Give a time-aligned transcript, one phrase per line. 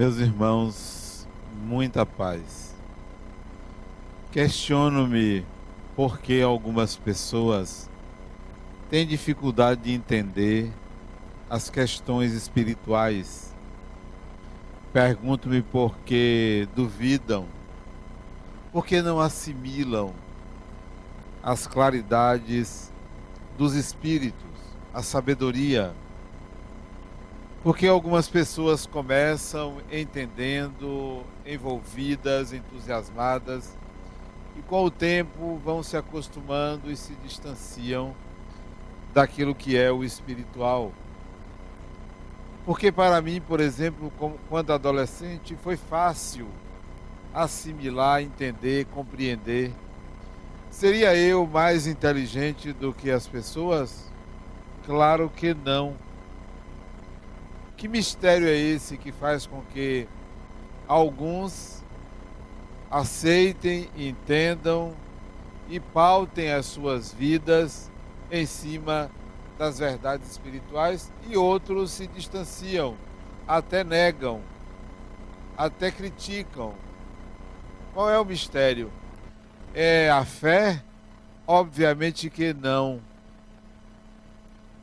[0.00, 1.28] Meus irmãos,
[1.62, 2.74] muita paz.
[4.32, 5.44] Questiono-me
[5.94, 7.90] por que algumas pessoas
[8.88, 10.72] têm dificuldade de entender
[11.50, 13.54] as questões espirituais.
[14.90, 17.46] Pergunto-me por que duvidam,
[18.72, 20.14] por que não assimilam
[21.42, 22.90] as claridades
[23.58, 24.48] dos espíritos,
[24.94, 25.94] a sabedoria
[27.62, 33.76] porque algumas pessoas começam entendendo, envolvidas, entusiasmadas,
[34.56, 38.14] e com o tempo vão se acostumando e se distanciam
[39.12, 40.90] daquilo que é o espiritual.
[42.64, 44.10] Porque para mim, por exemplo,
[44.48, 46.46] quando adolescente, foi fácil
[47.34, 49.72] assimilar, entender, compreender.
[50.70, 54.10] Seria eu mais inteligente do que as pessoas?
[54.86, 55.94] Claro que não
[57.80, 60.06] que mistério é esse que faz com que
[60.86, 61.82] alguns
[62.90, 64.94] aceitem, entendam
[65.66, 67.90] e pautem as suas vidas
[68.30, 69.10] em cima
[69.58, 72.98] das verdades espirituais e outros se distanciam,
[73.48, 74.42] até negam,
[75.56, 76.74] até criticam.
[77.94, 78.92] Qual é o mistério?
[79.72, 80.84] É a fé?
[81.46, 83.00] Obviamente que não.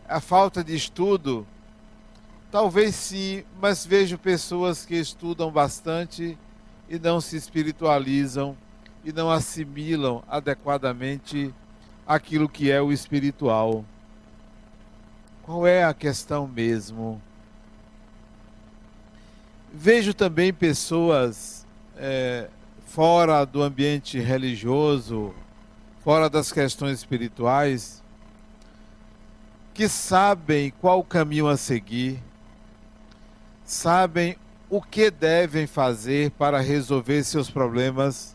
[0.09, 1.45] A falta de estudo?
[2.59, 6.36] Talvez sim, mas vejo pessoas que estudam bastante
[6.89, 8.58] e não se espiritualizam
[9.05, 11.53] e não assimilam adequadamente
[12.08, 13.85] aquilo que é o espiritual.
[15.44, 17.22] Qual é a questão mesmo?
[19.72, 21.63] Vejo também pessoas
[21.95, 22.50] é,
[22.88, 25.31] fora do ambiente religioso,
[26.03, 28.02] fora das questões espirituais,
[29.75, 32.19] que sabem qual o caminho a seguir,
[33.67, 34.38] sabem
[34.69, 38.33] o que devem fazer para resolver seus problemas,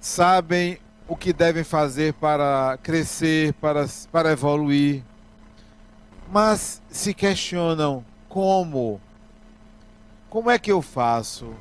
[0.00, 5.04] sabem o que devem fazer para crescer, para, para evoluir,
[6.32, 8.98] mas se questionam como?
[10.30, 11.52] Como é que eu faço?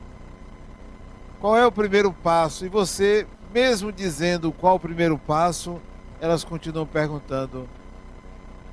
[1.42, 2.66] Qual é o primeiro passo?
[2.66, 5.80] E você, mesmo dizendo qual o primeiro passo,
[6.22, 7.70] elas continuam perguntando: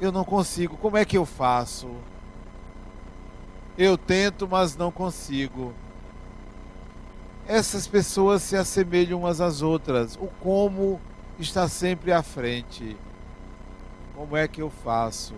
[0.00, 1.90] eu não consigo, como é que eu faço?
[3.76, 5.72] Eu tento, mas não consigo.
[7.46, 10.16] Essas pessoas se assemelham umas às outras.
[10.16, 11.00] O como
[11.38, 12.96] está sempre à frente.
[14.14, 15.34] Como é que eu faço?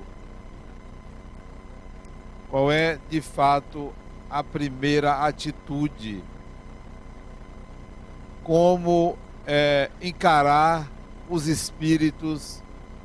[2.50, 3.92] Qual é, de fato,
[4.28, 6.22] a primeira atitude?
[8.42, 9.16] Como
[9.46, 10.90] é, encarar
[11.28, 12.62] os espíritos,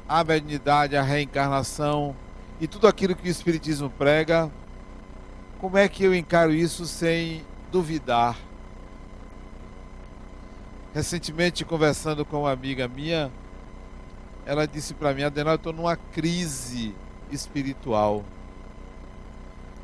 [0.07, 2.15] a mediunidade, a reencarnação
[2.59, 4.51] e tudo aquilo que o Espiritismo prega
[5.59, 8.37] como é que eu encaro isso sem duvidar?
[10.93, 13.29] Recentemente, conversando com uma amiga minha,
[14.45, 16.95] ela disse para mim: Adenal, eu estou numa crise
[17.29, 18.23] espiritual.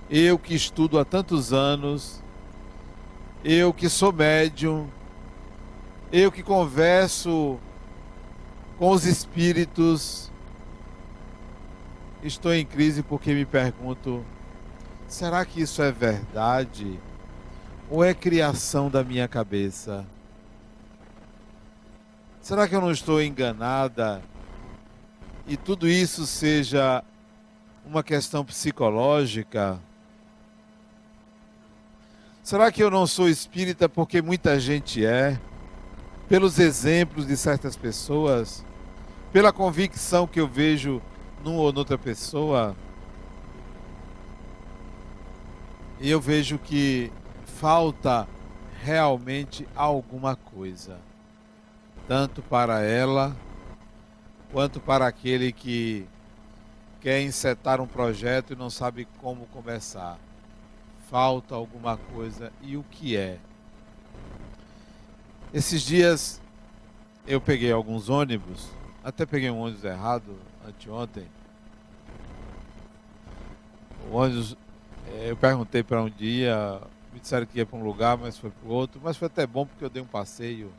[0.09, 2.23] Eu que estudo há tantos anos,
[3.43, 4.87] eu que sou médium,
[6.11, 7.59] eu que converso
[8.77, 10.31] com os espíritos,
[12.23, 14.23] estou em crise porque me pergunto
[15.15, 16.99] Será que isso é verdade?
[17.89, 20.05] Ou é criação da minha cabeça?
[22.41, 24.21] Será que eu não estou enganada?
[25.47, 27.01] E tudo isso seja
[27.85, 29.79] uma questão psicológica?
[32.43, 35.39] Será que eu não sou espírita porque muita gente é?
[36.27, 38.65] Pelos exemplos de certas pessoas?
[39.31, 41.01] Pela convicção que eu vejo
[41.41, 42.75] numa ou noutra pessoa?
[45.99, 47.11] E eu vejo que
[47.45, 48.27] falta
[48.83, 50.99] realmente alguma coisa,
[52.07, 53.35] tanto para ela
[54.51, 56.05] quanto para aquele que
[57.01, 60.17] quer encetar um projeto e não sabe como começar.
[61.09, 63.37] Falta alguma coisa e o que é?
[65.53, 66.41] Esses dias
[67.25, 68.69] eu peguei alguns ônibus,
[69.03, 70.35] até peguei um ônibus errado
[70.67, 71.25] anteontem.
[74.11, 74.57] O ônibus
[75.27, 76.81] eu perguntei para um dia,
[77.13, 79.01] me disseram que ia para um lugar, mas foi para outro.
[79.03, 80.71] Mas foi até bom porque eu dei um passeio.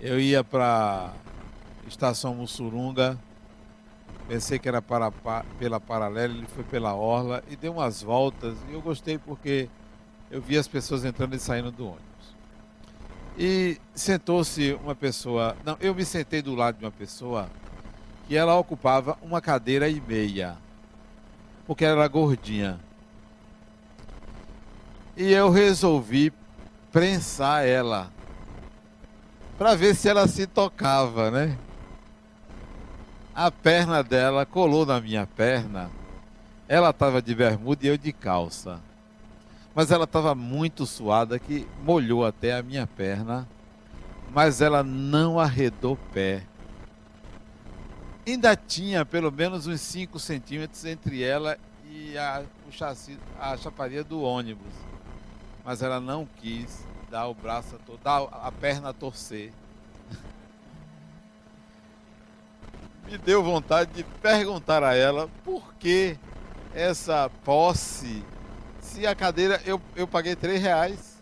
[0.00, 1.12] Eu ia para
[1.86, 3.18] estação Mussurunga,
[4.28, 5.10] pensei que era para,
[5.58, 8.56] pela paralela, ele foi pela orla e deu umas voltas.
[8.68, 9.68] E eu gostei porque
[10.30, 12.04] eu vi as pessoas entrando e saindo do ônibus.
[13.38, 15.56] E sentou-se uma pessoa.
[15.64, 17.48] Não, eu me sentei do lado de uma pessoa
[18.26, 20.56] que ela ocupava uma cadeira e meia
[21.66, 22.78] porque ela era gordinha.
[25.16, 26.32] E eu resolvi
[26.90, 28.10] prensar ela
[29.56, 31.56] para ver se ela se tocava, né?
[33.34, 35.90] A perna dela colou na minha perna.
[36.68, 38.80] Ela estava de bermuda e eu de calça.
[39.74, 43.48] Mas ela estava muito suada que molhou até a minha perna.
[44.32, 46.42] Mas ela não arredou pé.
[48.26, 51.58] Ainda tinha pelo menos uns 5 centímetros entre ela
[51.90, 54.72] e a, o chassi, a chaparia do ônibus.
[55.62, 59.52] Mas ela não quis dar o braço, dar a perna a torcer.
[63.04, 66.16] Me deu vontade de perguntar a ela por que
[66.74, 68.24] essa posse,
[68.80, 71.20] se a cadeira eu, eu paguei três reais.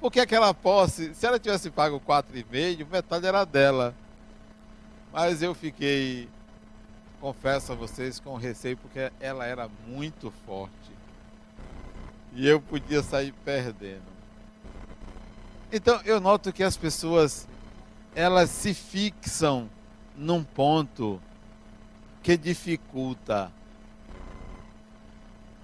[0.00, 3.94] Porque aquela posse, se ela tivesse pago quatro e meio, metade era dela.
[5.20, 6.28] Mas eu fiquei,
[7.20, 10.92] confesso a vocês, com receio porque ela era muito forte.
[12.34, 14.06] E eu podia sair perdendo.
[15.72, 17.48] Então eu noto que as pessoas
[18.14, 19.68] elas se fixam
[20.16, 21.20] num ponto
[22.22, 23.50] que dificulta.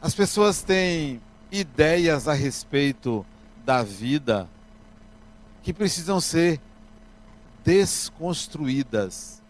[0.02, 1.22] As pessoas têm
[1.52, 3.24] ideias a respeito
[3.64, 4.48] da vida
[5.62, 6.60] que precisam ser
[7.62, 9.43] desconstruídas.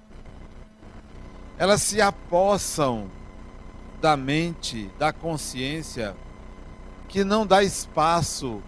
[1.57, 3.11] Elas se apossam
[4.01, 6.17] da mente, da consciência,
[7.09, 8.61] que não dá espaço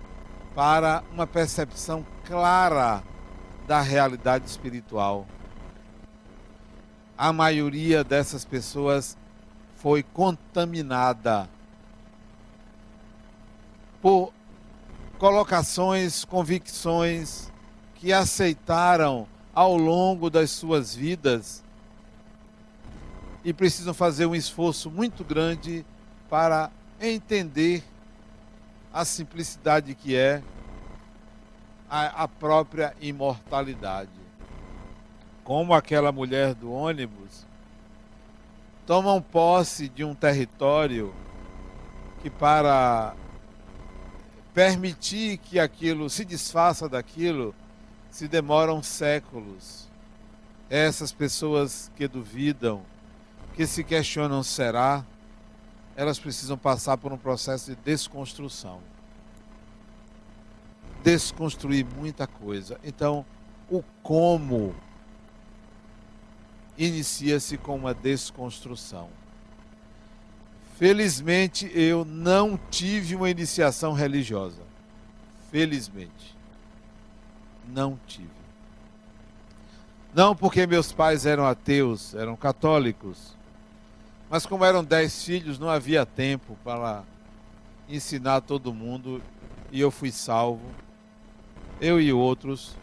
[0.54, 3.02] para uma percepção clara
[3.66, 5.26] da realidade espiritual.
[7.18, 9.16] A maioria dessas pessoas
[9.76, 11.48] foi contaminada
[14.00, 14.32] por
[15.18, 17.50] colocações, convicções
[17.96, 21.65] que aceitaram ao longo das suas vidas
[23.46, 25.86] e precisam fazer um esforço muito grande
[26.28, 26.68] para
[27.00, 27.84] entender
[28.92, 30.42] a simplicidade que é
[31.88, 34.10] a, a própria imortalidade.
[35.44, 37.46] Como aquela mulher do ônibus,
[38.84, 41.14] tomam posse de um território
[42.20, 43.14] que, para
[44.52, 47.54] permitir que aquilo se desfaça daquilo,
[48.10, 49.86] se demoram séculos.
[50.68, 52.82] Essas pessoas que duvidam,
[53.56, 55.02] que se questionam será,
[55.96, 58.80] elas precisam passar por um processo de desconstrução.
[61.02, 62.78] Desconstruir muita coisa.
[62.84, 63.24] Então,
[63.70, 64.74] o como
[66.76, 69.08] inicia-se com uma desconstrução.
[70.76, 74.60] Felizmente, eu não tive uma iniciação religiosa.
[75.50, 76.36] Felizmente.
[77.66, 78.28] Não tive.
[80.14, 83.35] Não porque meus pais eram ateus, eram católicos
[84.28, 87.04] mas como eram dez filhos, não havia tempo para
[87.88, 89.22] ensinar todo mundo
[89.70, 90.70] e eu fui salvo.
[91.80, 92.76] Eu e outros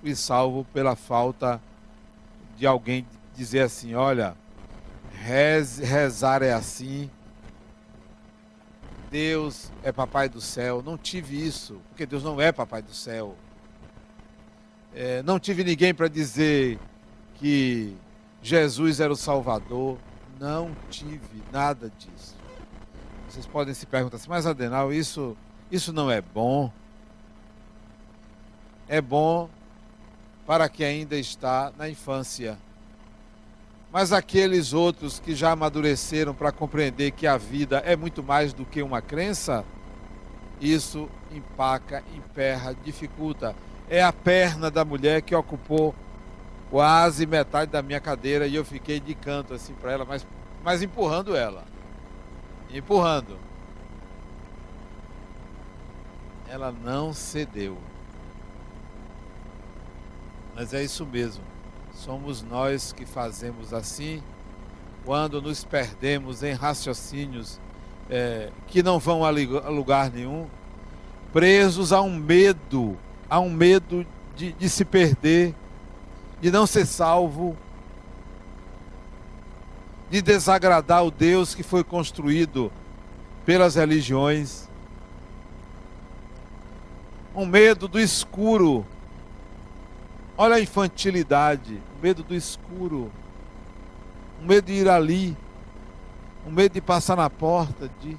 [0.00, 1.60] fui salvo pela falta
[2.56, 4.36] de alguém dizer assim, olha,
[5.12, 7.10] rez, rezar é assim.
[9.10, 10.82] Deus é papai do céu.
[10.82, 13.36] Não tive isso, porque Deus não é papai do céu.
[14.94, 16.78] É, não tive ninguém para dizer
[17.34, 17.96] que
[18.42, 19.98] Jesus era o Salvador
[20.42, 22.34] não tive nada disso.
[23.28, 25.36] Vocês podem se perguntar assim, mas Adenal, isso,
[25.70, 26.70] isso não é bom?
[28.88, 29.48] É bom
[30.44, 32.58] para quem ainda está na infância.
[33.92, 38.64] Mas aqueles outros que já amadureceram para compreender que a vida é muito mais do
[38.64, 39.64] que uma crença,
[40.60, 43.54] isso empaca, emperra, dificulta.
[43.88, 45.94] É a perna da mulher que ocupou
[46.72, 50.26] quase metade da minha cadeira e eu fiquei de canto assim para ela, mas,
[50.64, 51.64] mas empurrando ela.
[52.72, 53.36] Empurrando.
[56.48, 57.76] Ela não cedeu.
[60.54, 61.44] Mas é isso mesmo.
[61.92, 64.22] Somos nós que fazemos assim
[65.04, 67.60] quando nos perdemos em raciocínios
[68.08, 70.46] é, que não vão a lugar nenhum,
[71.34, 72.96] presos a um medo,
[73.28, 75.54] a um medo de, de se perder,
[76.42, 77.56] de não ser salvo,
[80.10, 82.72] de desagradar o Deus que foi construído
[83.46, 84.68] pelas religiões,
[87.32, 88.84] um medo do escuro.
[90.36, 93.12] Olha a infantilidade, o medo do escuro,
[94.42, 95.36] um medo de ir ali,
[96.44, 98.18] um medo de passar na porta, de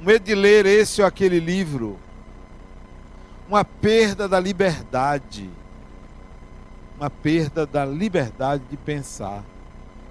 [0.00, 1.98] um medo de ler esse ou aquele livro
[3.50, 5.50] uma perda da liberdade.
[6.96, 9.42] Uma perda da liberdade de pensar.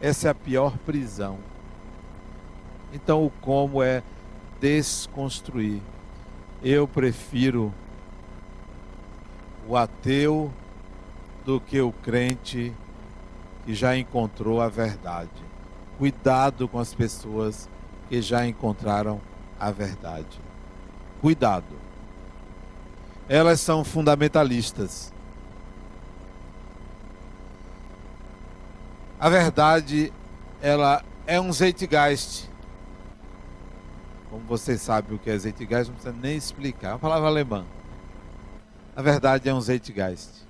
[0.02, 1.38] Essa é a pior prisão.
[2.94, 4.04] Então o como é
[4.60, 5.82] desconstruir.
[6.62, 7.74] Eu prefiro
[9.66, 10.52] o ateu
[11.46, 12.74] do que o crente
[13.66, 15.30] que já encontrou a verdade.
[15.98, 17.70] Cuidado com as pessoas
[18.10, 19.22] que já encontraram
[19.58, 20.42] a verdade.
[21.22, 21.79] Cuidado.
[23.30, 25.14] Elas são fundamentalistas.
[29.20, 30.12] A verdade,
[30.60, 32.50] ela é um Zeitgeist.
[34.32, 36.90] Como vocês sabem o que é Zeitgeist, não precisa nem explicar.
[36.90, 37.66] É uma palavra alemã.
[38.96, 40.48] A verdade é um Zeitgeist.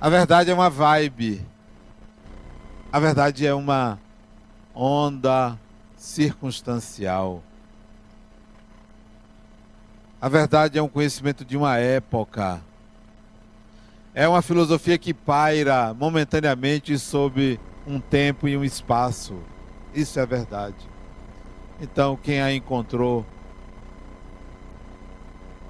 [0.00, 1.44] A verdade é uma vibe.
[2.92, 3.98] A verdade é uma
[4.74, 5.58] onda
[5.96, 7.42] circunstancial.
[10.20, 12.60] A verdade é um conhecimento de uma época.
[14.14, 19.34] É uma filosofia que paira momentaneamente sobre um tempo e um espaço.
[19.94, 20.76] Isso é verdade.
[21.80, 23.26] Então, quem a encontrou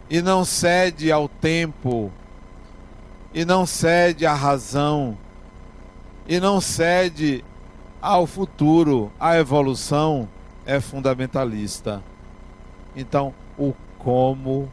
[0.08, 2.12] e não cede ao tempo,
[3.34, 5.18] e não cede à razão,
[6.28, 7.44] e não cede
[8.00, 10.28] ao futuro, à evolução,
[10.64, 12.00] é fundamentalista.
[12.94, 14.70] Então, o como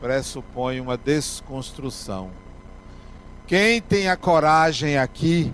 [0.00, 2.30] pressupõe uma desconstrução.
[3.46, 5.52] Quem tem a coragem aqui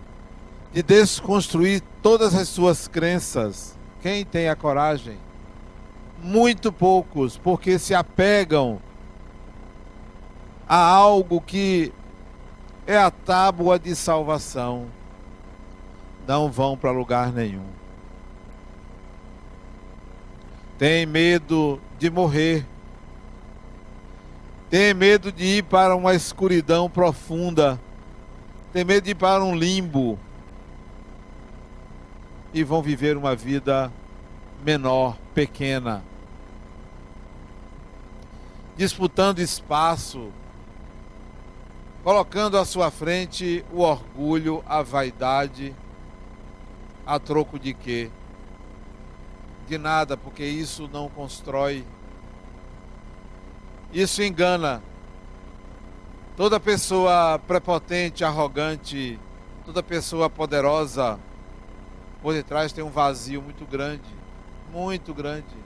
[0.73, 3.79] de desconstruir todas as suas crenças?
[4.03, 5.17] Quem tem a coragem?
[6.23, 8.81] Muito poucos, porque se apegam
[10.69, 11.93] a algo que
[12.87, 14.87] é a tábua de salvação.
[16.27, 17.67] Não vão para lugar nenhum.
[20.79, 22.67] Tem medo de morrer.
[24.71, 27.81] Tem medo de ir para uma escuridão profunda.
[28.73, 30.19] Tem medo de ir para um limbo.
[32.53, 33.93] E vão viver uma vida
[34.65, 36.03] menor, pequena.
[38.77, 40.33] Disputando espaço
[42.05, 45.75] colocando à sua frente o orgulho, a vaidade,
[47.07, 48.11] a troco de quê?
[49.67, 51.85] De nada, porque isso não constrói.
[53.93, 54.83] Isso engana.
[56.37, 59.19] Toda pessoa prepotente, arrogante,
[59.65, 61.19] toda pessoa poderosa,
[62.21, 64.09] por detrás tem um vazio muito grande,
[64.73, 65.65] muito grande.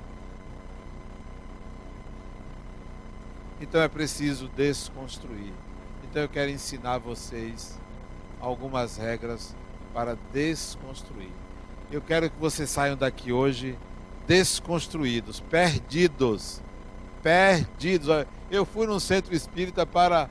[3.61, 5.53] Então é preciso desconstruir.
[6.05, 7.79] Então eu quero ensinar vocês
[8.41, 9.57] algumas regras
[9.93, 11.33] para desconstruir.
[11.91, 13.77] Eu quero que vocês saiam daqui hoje
[14.29, 16.61] desconstruídos, perdidos.
[17.23, 18.27] Perdidos.
[18.51, 20.29] Eu fui num centro espírita para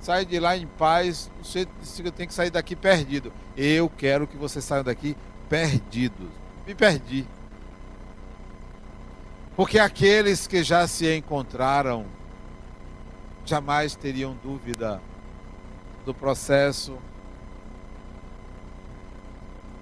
[0.00, 1.30] sair de lá em paz.
[1.40, 3.32] O centro espírita tem que sair daqui perdido.
[3.56, 5.16] Eu quero que vocês saiam daqui
[5.48, 6.28] perdidos.
[6.66, 7.24] Me perdi.
[9.54, 12.04] Porque aqueles que já se encontraram
[13.44, 15.00] jamais teriam dúvida
[16.04, 16.98] do processo,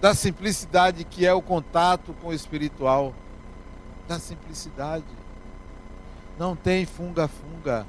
[0.03, 3.15] da simplicidade que é o contato com o espiritual,
[4.07, 5.05] da simplicidade.
[6.39, 7.87] Não tem funga-funga,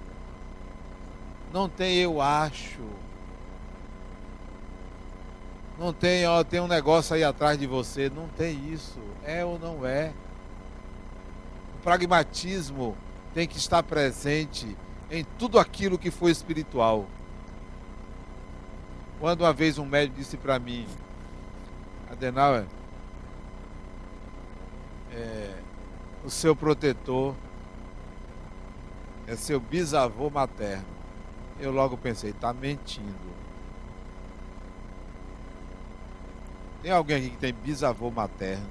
[1.52, 2.82] não tem eu acho,
[5.78, 9.60] não tem, ó, tem um negócio aí atrás de você, não tem isso, é ou
[9.60, 10.14] não é.
[11.76, 12.96] O pragmatismo
[13.34, 14.78] tem que estar presente
[15.10, 17.06] em tudo aquilo que foi espiritual.
[19.20, 20.86] Quando uma vez um médico disse para mim,
[22.12, 22.66] Adenauer,
[25.12, 25.65] é,
[26.26, 27.36] o seu protetor
[29.28, 30.86] é seu bisavô materno.
[31.60, 33.36] Eu logo pensei, está mentindo.
[36.82, 38.66] Tem alguém aqui que tem bisavô materno?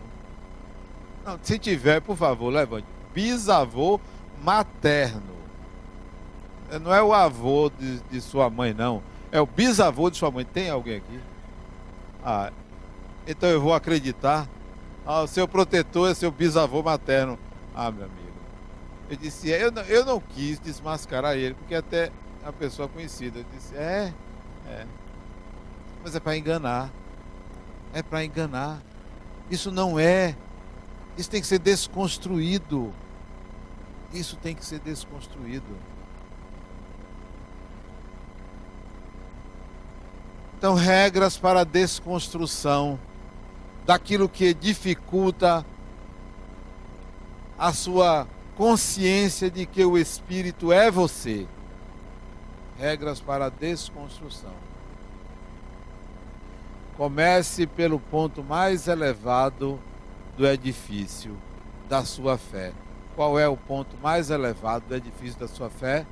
[1.25, 2.87] Não, se tiver, por favor, levante.
[3.13, 4.01] Bisavô
[4.43, 5.35] materno.
[6.83, 9.03] Não é o avô de, de sua mãe, não
[9.35, 10.45] é o bisavô de sua mãe.
[10.45, 11.21] Tem alguém aqui?
[12.25, 12.53] Ah,
[13.27, 14.49] então eu vou acreditar.
[15.05, 17.37] Ah, o seu protetor é seu bisavô materno.
[17.75, 18.35] Ah, meu amigo.
[19.11, 22.11] Eu disse, é, eu não, eu não quis desmascarar ele, porque até
[22.43, 23.41] uma pessoa conhecida.
[23.41, 24.13] Eu disse, é,
[24.67, 24.87] é.
[26.03, 26.91] Mas é para enganar.
[27.93, 28.81] É para enganar.
[29.51, 30.37] Isso não é.
[31.17, 32.93] Isso tem que ser desconstruído.
[34.13, 35.77] Isso tem que ser desconstruído.
[40.57, 42.99] Então, regras para a desconstrução
[43.85, 45.65] daquilo que dificulta
[47.59, 51.47] a sua consciência de que o Espírito é você.
[52.79, 54.55] Regras para a desconstrução.
[56.97, 59.81] Comece pelo ponto mais elevado
[60.37, 61.37] do edifício
[61.89, 62.73] da sua fé.
[63.17, 66.07] Qual é o ponto mais elevado do edifício da sua fé?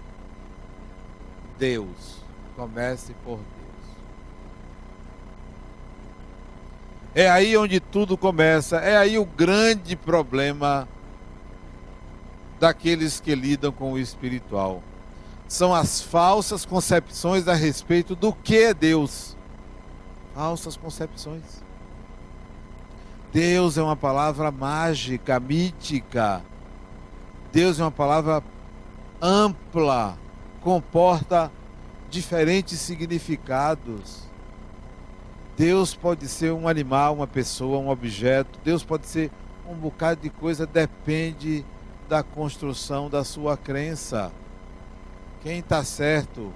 [1.59, 2.23] Deus.
[2.57, 3.53] Comece por Deus.
[7.15, 8.77] É aí onde tudo começa.
[8.77, 10.89] É aí o grande problema
[12.63, 14.85] daqueles que lidam com o espiritual.
[15.49, 19.37] São as falsas concepções a respeito do que é Deus.
[20.33, 21.43] Falsas concepções.
[23.33, 26.41] Deus é uma palavra mágica, mítica.
[27.51, 28.45] Deus é uma palavra
[29.21, 30.17] ampla,
[30.61, 31.51] comporta
[32.09, 34.31] diferentes significados.
[35.57, 38.61] Deus pode ser um animal, uma pessoa, um objeto.
[38.63, 39.33] Deus pode ser
[39.69, 41.65] um bocado de coisa, depende
[42.13, 44.31] da construção da sua crença.
[45.43, 46.53] Quem está certo?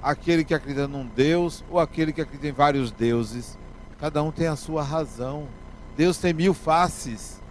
[0.00, 3.58] Aquele que acredita num Deus ou aquele que acredita em vários deuses?
[3.98, 5.48] Cada um tem a sua razão.
[5.96, 7.42] Deus tem mil faces.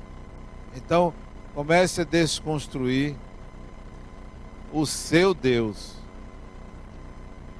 [0.78, 1.14] Então,
[1.54, 3.18] comece a desconstruir
[4.72, 5.92] o seu Deus.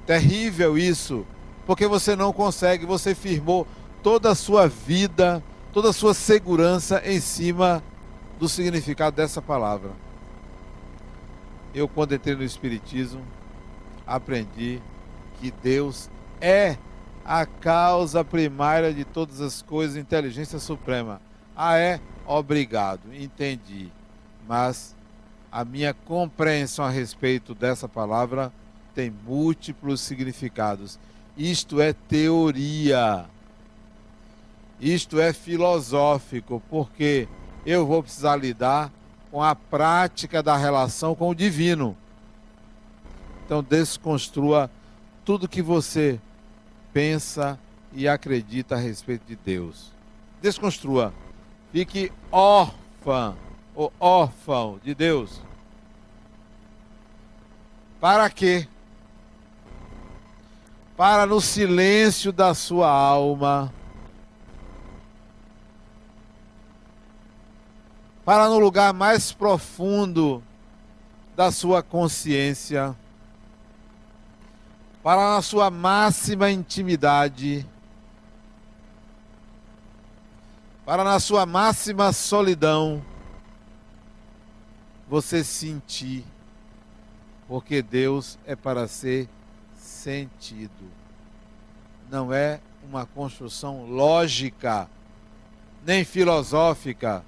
[0.06, 1.26] Terrível isso,
[1.66, 3.66] porque você não consegue, você firmou
[4.02, 7.82] toda a sua vida, toda a sua segurança em cima
[8.38, 9.90] do significado dessa palavra.
[11.74, 13.22] Eu, quando entrei no Espiritismo,
[14.06, 14.80] aprendi
[15.40, 16.08] que Deus
[16.40, 16.76] é
[17.24, 21.20] a causa primária de todas as coisas, inteligência suprema.
[21.56, 22.00] Ah, é?
[22.26, 23.90] Obrigado, entendi.
[24.46, 24.94] Mas
[25.50, 28.52] a minha compreensão a respeito dessa palavra
[28.94, 30.98] tem múltiplos significados.
[31.36, 33.26] Isto é teoria.
[34.80, 37.28] Isto é filosófico, porque
[37.66, 38.92] eu vou precisar lidar
[39.30, 41.96] com a prática da relação com o divino.
[43.44, 44.70] Então desconstrua
[45.24, 46.20] tudo que você
[46.92, 47.58] pensa
[47.92, 49.90] e acredita a respeito de Deus.
[50.40, 51.12] Desconstrua.
[51.72, 53.34] Fique órfã
[53.74, 55.40] ou órfão de Deus.
[58.00, 58.68] Para quê?
[60.96, 63.72] Para no silêncio da sua alma,
[68.26, 70.42] para no lugar mais profundo
[71.36, 72.92] da sua consciência,
[75.00, 77.64] para na sua máxima intimidade,
[80.84, 83.00] para na sua máxima solidão,
[85.08, 86.24] você sentir,
[87.46, 89.28] porque Deus é para ser
[89.78, 90.90] sentido.
[92.10, 94.90] Não é uma construção lógica,
[95.84, 97.24] nem filosófica,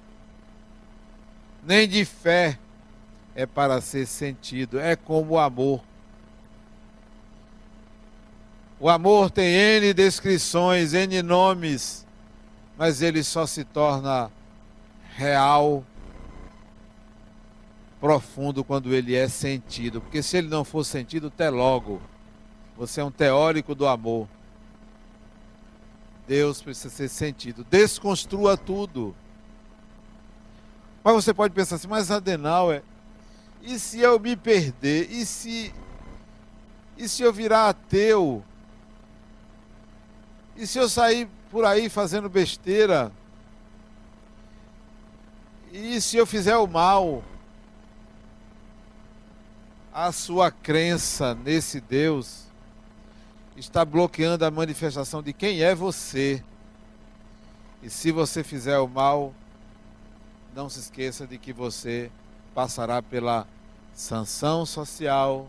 [1.69, 2.57] nem de fé,
[3.35, 4.79] é para ser sentido.
[4.79, 5.83] É como o amor.
[8.79, 12.07] O amor tem N descrições, N nomes,
[12.75, 14.31] mas ele só se torna
[15.15, 15.85] real,
[17.99, 20.01] profundo, quando ele é sentido.
[20.01, 22.01] Porque se ele não for sentido, até logo.
[22.77, 24.27] Você é um teórico do amor.
[26.27, 27.63] Deus precisa ser sentido.
[27.69, 29.15] Desconstrua tudo.
[31.03, 32.81] Mas você pode pensar assim, mas Adenal é.
[33.61, 35.09] E se eu me perder?
[35.11, 35.73] E se.
[36.97, 38.43] E se eu virar ateu?
[40.55, 43.11] E se eu sair por aí fazendo besteira?
[45.71, 47.23] E se eu fizer o mal?
[49.93, 52.45] A sua crença nesse Deus
[53.55, 56.43] está bloqueando a manifestação de quem é você.
[57.81, 59.33] E se você fizer o mal,
[60.55, 62.11] não se esqueça de que você
[62.53, 63.47] passará pela
[63.93, 65.47] sanção social,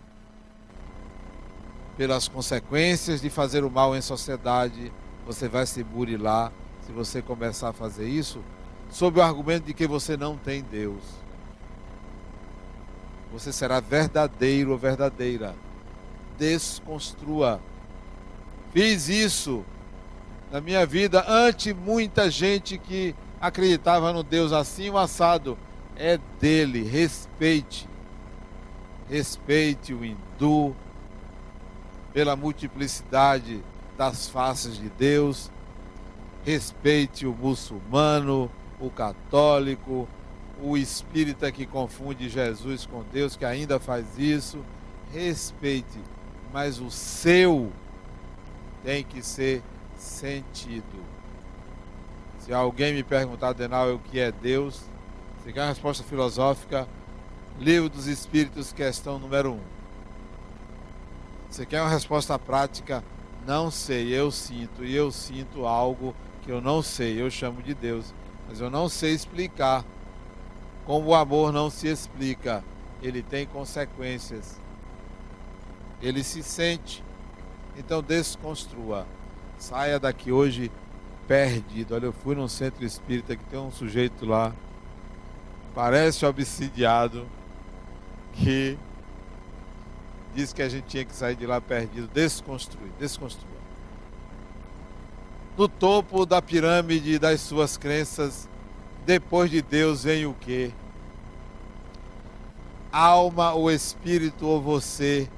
[1.96, 4.92] pelas consequências de fazer o mal em sociedade,
[5.26, 6.52] você vai se burilar
[6.86, 8.42] se você começar a fazer isso,
[8.90, 11.02] sob o argumento de que você não tem Deus.
[13.32, 15.54] Você será verdadeiro ou verdadeira.
[16.36, 17.60] Desconstrua.
[18.72, 19.64] Fiz isso
[20.50, 25.56] na minha vida ante muita gente que acreditava no Deus assim, o assado
[25.96, 26.82] é dele.
[26.82, 27.88] Respeite.
[29.08, 30.74] Respeite o hindu,
[32.12, 33.62] pela multiplicidade
[33.96, 35.50] das faces de Deus,
[36.44, 38.50] respeite o muçulmano,
[38.80, 40.08] o católico,
[40.62, 44.64] o espírita que confunde Jesus com Deus, que ainda faz isso,
[45.12, 45.98] respeite,
[46.52, 47.72] mas o seu
[48.82, 49.62] tem que ser
[49.96, 51.04] sentido.
[52.40, 54.82] Se alguém me perguntar, Denal, o que é Deus,
[55.44, 56.88] se quer uma resposta filosófica,
[57.58, 59.54] Livro dos Espíritos, questão número 1.
[59.54, 59.60] Um.
[61.50, 63.04] Você quer uma resposta prática?
[63.46, 67.74] Não sei, eu sinto, e eu sinto algo que eu não sei, eu chamo de
[67.74, 68.14] Deus,
[68.48, 69.84] mas eu não sei explicar.
[70.86, 72.64] Como o amor não se explica,
[73.02, 74.58] ele tem consequências.
[76.00, 77.04] Ele se sente.
[77.76, 79.06] Então desconstrua.
[79.58, 80.72] Saia daqui hoje
[81.30, 81.94] perdido.
[81.94, 84.52] Olha, eu fui num centro espírita que tem um sujeito lá,
[85.72, 87.24] parece obsidiado,
[88.32, 88.76] que
[90.34, 93.46] disse que a gente tinha que sair de lá perdido, desconstruir, desconstruir.
[95.56, 98.48] No topo da pirâmide das suas crenças,
[99.06, 100.72] depois de Deus vem o quê?
[102.90, 105.30] Alma, o espírito ou você,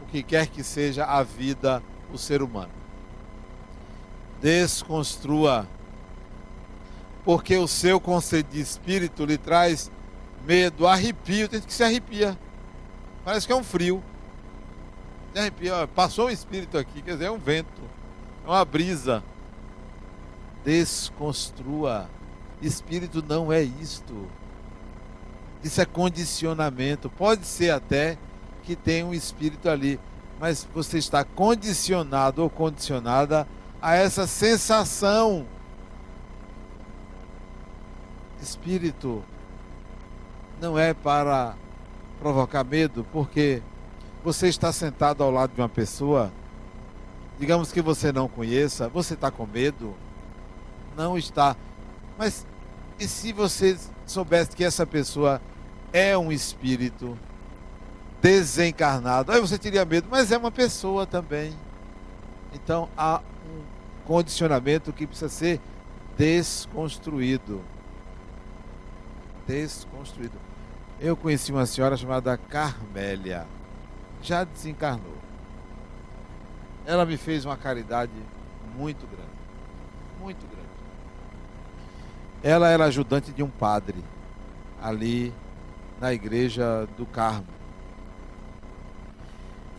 [0.00, 2.79] o que quer que seja a vida, o ser humano.
[4.40, 5.68] Desconstrua.
[7.24, 9.90] Porque o seu conceito de espírito lhe traz
[10.46, 12.38] medo, arrepio, tem que se arrepia.
[13.24, 14.02] Parece que é um frio.
[15.32, 17.82] Se arrepia, passou um espírito aqui, quer dizer, é um vento,
[18.44, 19.22] é uma brisa.
[20.64, 22.08] Desconstrua.
[22.60, 24.26] Espírito não é isto.
[25.62, 27.08] Isso é condicionamento.
[27.10, 28.18] Pode ser até
[28.62, 30.00] que tenha um espírito ali,
[30.38, 33.46] mas você está condicionado ou condicionada a
[33.82, 35.46] essa sensação.
[38.40, 39.22] Espírito
[40.60, 41.54] não é para
[42.18, 43.62] provocar medo, porque
[44.22, 46.30] você está sentado ao lado de uma pessoa,
[47.38, 49.94] digamos que você não conheça, você está com medo?
[50.96, 51.56] Não está.
[52.18, 52.46] Mas
[52.98, 55.40] e se você soubesse que essa pessoa
[55.90, 57.18] é um espírito
[58.20, 59.32] desencarnado?
[59.32, 61.54] Aí você teria medo, mas é uma pessoa também.
[62.52, 63.22] Então há
[64.10, 65.60] condicionamento que precisa ser
[66.18, 67.62] desconstruído.
[69.46, 70.36] Desconstruído.
[70.98, 73.46] Eu conheci uma senhora chamada Carmélia.
[74.20, 75.14] Já desencarnou.
[76.84, 78.10] Ela me fez uma caridade
[78.76, 79.30] muito grande.
[80.20, 80.68] Muito grande.
[82.42, 84.02] Ela era ajudante de um padre
[84.82, 85.32] ali
[86.00, 87.59] na igreja do Carmo.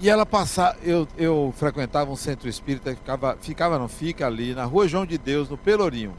[0.02, 4.66] E ela passava, eu, eu frequentava um centro espírita, ficava, ficava, não fica ali, na
[4.66, 6.16] rua João de Deus, no Pelourinho,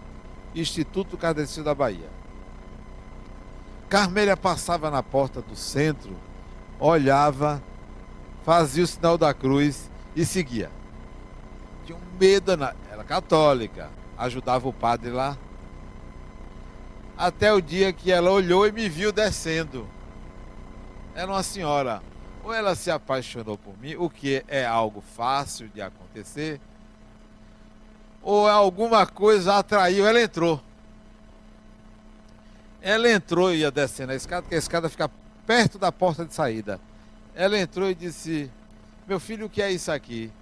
[0.55, 2.09] Instituto Kardecil da Bahia.
[3.89, 6.15] Carmélia passava na porta do centro,
[6.79, 7.61] olhava,
[8.45, 10.71] fazia o sinal da cruz e seguia.
[11.85, 12.75] Tinha um medo, na...
[12.89, 15.37] era católica, ajudava o padre lá
[17.17, 19.87] até o dia que ela olhou e me viu descendo.
[21.15, 22.03] Era uma senhora.
[22.45, 26.61] Ou ela se apaixonou por mim, o que é algo fácil de acontecer,
[28.23, 30.61] ou alguma coisa atraiu, ela entrou.
[32.81, 35.11] Ela entrou e ia descendo a escada, porque a escada fica
[35.47, 36.81] perto da porta de saída.
[37.35, 38.51] Ela entrou e disse:
[39.07, 40.33] Meu filho, o que é isso aqui?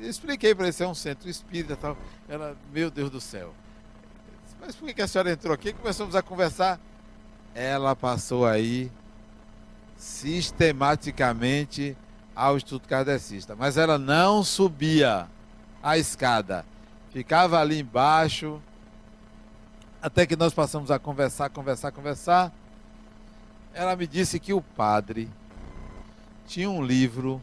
[0.00, 1.96] Eu expliquei para ele: é um centro espírita tal.
[2.28, 3.54] Ela, meu Deus do céu.
[4.60, 5.72] Mas por que a senhora entrou aqui?
[5.72, 6.80] Começamos a conversar.
[7.54, 8.90] Ela passou aí
[9.96, 11.96] sistematicamente
[12.34, 15.28] ao Instituto Kardecista, mas ela não subia
[15.82, 16.64] a escada.
[17.12, 18.58] Ficava ali embaixo,
[20.02, 22.52] até que nós passamos a conversar, conversar, conversar.
[23.72, 25.30] Ela me disse que o padre
[26.46, 27.40] tinha um livro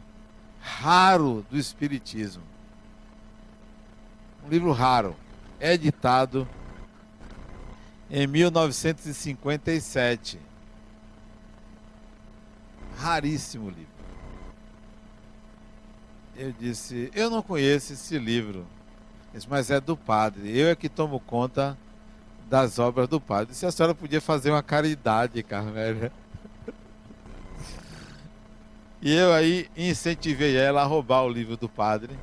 [0.60, 2.44] raro do Espiritismo.
[4.44, 5.16] Um livro raro,
[5.60, 6.46] editado
[8.10, 10.51] em 1957.
[12.98, 13.86] Raríssimo livro.
[16.36, 18.66] Eu disse: Eu não conheço esse livro,
[19.48, 20.56] mas é do padre.
[20.56, 21.76] Eu é que tomo conta
[22.48, 23.54] das obras do padre.
[23.54, 26.12] Se a senhora podia fazer uma caridade, Carmélia.
[29.00, 32.16] E eu aí incentivei ela a roubar o livro do padre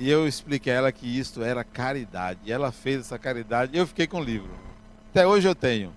[0.00, 2.38] e eu expliquei a ela que isto era caridade.
[2.44, 4.50] E ela fez essa caridade e eu fiquei com o livro.
[5.10, 5.92] Até hoje eu tenho.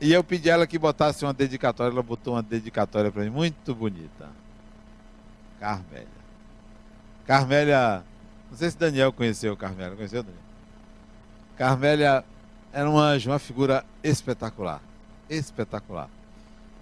[0.00, 1.92] E eu pedi ela que botasse uma dedicatória.
[1.92, 4.28] Ela botou uma dedicatória para mim muito bonita.
[5.60, 6.08] Carmélia.
[7.26, 8.04] Carmélia.
[8.50, 9.96] Não sei se Daniel conheceu Carmélia.
[9.96, 10.42] Conheceu, Daniel?
[11.56, 12.24] Carmélia
[12.72, 14.80] era um anjo, uma figura espetacular.
[15.30, 16.08] Espetacular.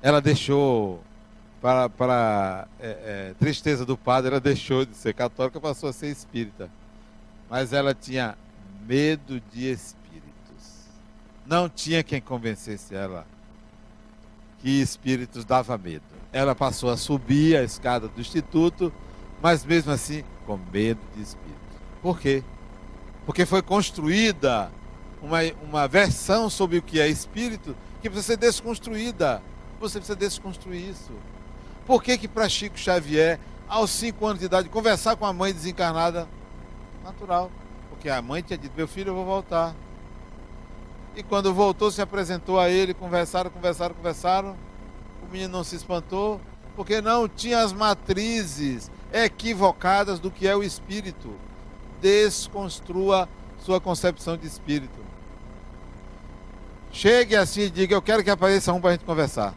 [0.00, 1.02] Ela deixou
[1.60, 6.08] para, para é, é, tristeza do padre, ela deixou de ser católica passou a ser
[6.08, 6.68] espírita.
[7.48, 8.36] Mas ela tinha
[8.86, 10.01] medo de espíritos.
[11.46, 13.26] Não tinha quem convencesse ela
[14.60, 16.04] que espíritos dava medo.
[16.32, 18.92] Ela passou a subir a escada do instituto,
[19.40, 21.58] mas mesmo assim com medo de espíritos.
[22.00, 22.42] Por quê?
[23.26, 24.70] Porque foi construída
[25.20, 29.42] uma, uma versão sobre o que é espírito que precisa ser desconstruída.
[29.80, 31.12] Você precisa desconstruir isso.
[31.86, 33.38] Por que que para Chico Xavier
[33.72, 36.28] aos 5 anos de idade, conversar com a mãe desencarnada,
[37.02, 37.50] natural.
[37.88, 39.74] Porque a mãe tinha dito, meu filho, eu vou voltar.
[41.14, 44.56] E quando voltou, se apresentou a ele, conversaram, conversaram, conversaram.
[45.22, 46.40] O menino não se espantou,
[46.74, 51.34] porque não tinha as matrizes equivocadas do que é o espírito.
[52.00, 55.00] Desconstrua sua concepção de espírito.
[56.90, 59.54] Chegue assim e diga: Eu quero que apareça um para a gente conversar.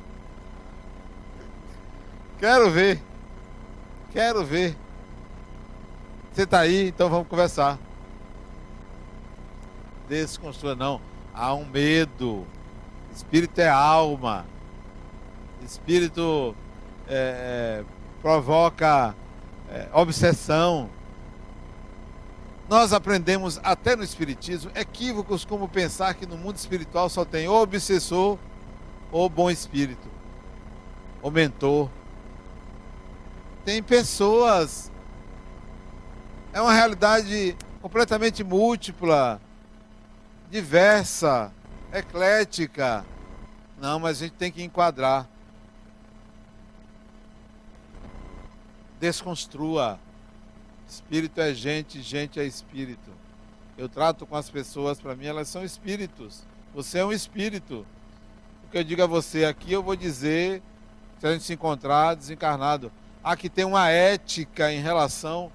[2.38, 3.02] Quero ver.
[4.12, 4.76] Quero ver.
[6.32, 7.80] Você está aí, então vamos conversar.
[10.08, 11.15] Desconstrua, não.
[11.36, 12.48] Há um medo.
[13.14, 14.46] Espírito é alma.
[15.64, 16.56] Espírito
[17.08, 17.86] é, é,
[18.22, 19.16] provoca
[19.70, 20.90] é, obsessão.
[22.70, 27.62] Nós aprendemos até no Espiritismo equívocos como pensar que no mundo espiritual só tem ou
[27.62, 28.40] obsessor
[29.12, 30.10] ou bom espírito,
[31.22, 31.90] ou mentor.
[33.64, 34.92] Tem pessoas.
[36.52, 39.40] É uma realidade completamente múltipla,
[40.50, 41.52] diversa,
[41.92, 43.06] eclética.
[43.80, 45.28] Não, mas a gente tem que enquadrar.
[49.00, 50.00] Desconstrua.
[50.88, 53.12] Espírito é gente, gente é espírito.
[53.78, 56.44] Eu trato com as pessoas, para mim, elas são espíritos.
[56.74, 57.86] Você é um espírito.
[58.64, 60.62] O que eu digo a você aqui, eu vou dizer,
[61.20, 62.92] se a gente se encontrar desencarnado.
[63.24, 65.52] Aqui tem uma ética em relação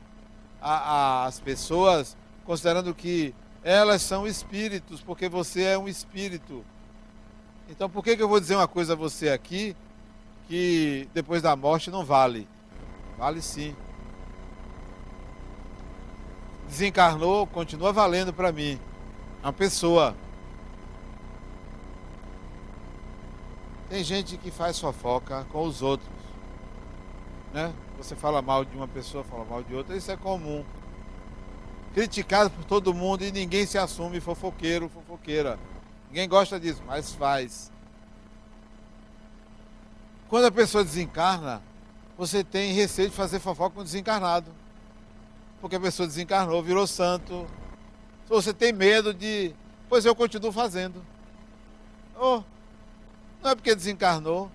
[0.61, 6.65] às pessoas, considerando que elas são espíritos, porque você é um espírito.
[7.69, 9.77] Então, por que, que eu vou dizer uma coisa a você aqui
[10.49, 12.49] que depois da morte não vale?
[13.17, 13.75] Vale sim
[16.71, 18.79] desencarnou, continua valendo para mim.
[19.43, 20.15] É uma pessoa.
[23.89, 26.09] Tem gente que faz fofoca com os outros.
[27.53, 27.73] Né?
[27.99, 30.65] Você fala mal de uma pessoa, fala mal de outra, isso é comum.
[31.95, 35.59] Criticado por todo mundo e ninguém se assume fofoqueiro, fofoqueira.
[36.09, 37.71] Ninguém gosta disso, mas faz.
[40.29, 41.63] Quando a pessoa desencarna,
[42.17, 44.61] você tem receio de fazer fofoca com o desencarnado
[45.61, 47.47] porque a pessoa desencarnou, virou santo.
[48.29, 49.55] Você tem medo de.
[49.89, 51.05] Pois eu continuo fazendo.
[52.19, 52.43] Oh,
[53.43, 54.51] não é porque desencarnou.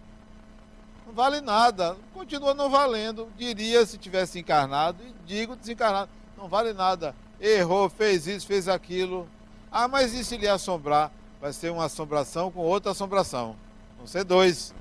[1.05, 1.95] Não vale nada.
[2.13, 3.29] Continua não valendo.
[3.37, 5.03] Diria se tivesse encarnado.
[5.03, 6.09] E digo desencarnado.
[6.35, 7.15] Não vale nada.
[7.39, 9.27] Errou, fez isso, fez aquilo.
[9.71, 11.11] Ah, mas e se lhe assombrar?
[11.41, 13.55] Vai ser uma assombração com outra assombração.
[13.97, 14.73] Vão ser dois.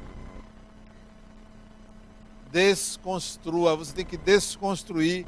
[2.51, 3.77] Desconstrua.
[3.77, 5.27] Você tem que desconstruir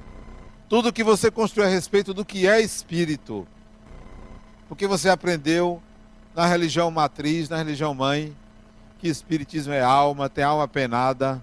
[0.68, 3.46] tudo que você construiu a respeito do que é espírito.
[4.68, 5.82] Porque você aprendeu
[6.34, 8.36] na religião matriz, na religião mãe,
[8.98, 11.42] que espiritismo é alma, tem alma penada,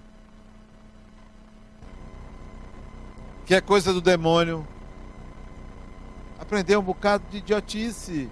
[3.46, 4.66] que é coisa do demônio.
[6.38, 8.28] Aprendeu um bocado de idiotice,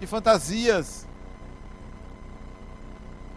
[0.00, 1.06] de fantasias,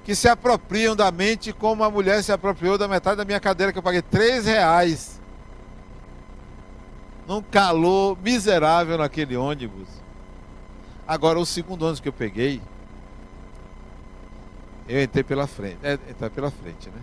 [0.04, 3.74] que se apropriam da mente como a mulher se apropriou da metade da minha cadeira
[3.74, 5.20] que eu paguei três reais
[7.28, 9.90] num calor miserável naquele ônibus.
[11.06, 12.62] Agora, o segundo ônibus que eu peguei,
[14.88, 15.78] eu entrei pela frente.
[15.84, 17.02] É, entrar pela frente, né?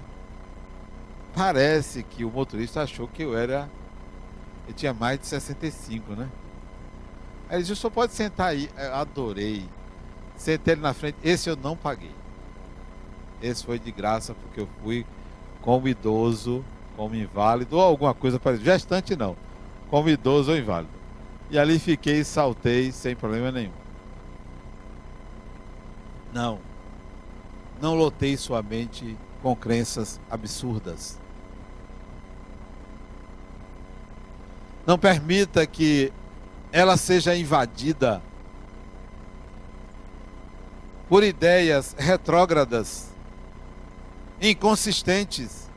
[1.34, 3.68] Parece que o motorista achou que eu era.
[4.66, 6.28] Eu tinha mais de 65, né?
[7.48, 8.70] Aí ele disse: só pode sentar aí.
[8.76, 9.64] Eu adorei.
[10.36, 11.16] Sentei ele na frente.
[11.22, 12.14] Esse eu não paguei.
[13.42, 15.06] Esse foi de graça, porque eu fui
[15.60, 16.64] como idoso,
[16.96, 18.72] como inválido, ou alguma coisa parecida.
[18.72, 19.36] Gestante não
[19.94, 20.92] como idoso ou inválido.
[21.48, 23.70] E ali fiquei saltei sem problema nenhum.
[26.32, 26.58] Não.
[27.80, 31.20] Não lotei sua mente com crenças absurdas.
[34.84, 36.12] Não permita que
[36.74, 38.20] ela seja invadida
[41.08, 43.12] por ideias retrógradas,
[44.42, 45.70] inconsistentes,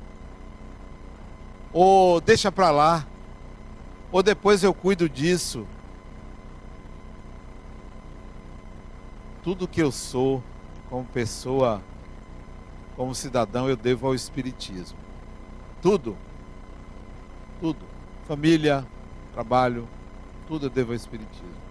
[1.71, 3.05] ou deixa para lá
[4.12, 5.67] ou depois eu cuido disso.
[9.43, 10.41] Tudo que eu sou,
[10.89, 11.79] como pessoa,
[12.95, 14.97] como cidadão, eu devo ao Espiritismo.
[15.79, 16.17] Tudo.
[17.62, 17.86] Tudo.
[18.27, 18.83] Família,
[19.36, 19.88] trabalho,
[20.47, 21.67] tudo eu devo ao Espiritismo.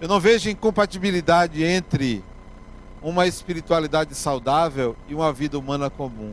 [0.00, 2.22] Eu não vejo incompatibilidade entre
[3.02, 6.32] uma espiritualidade saudável e uma vida humana comum.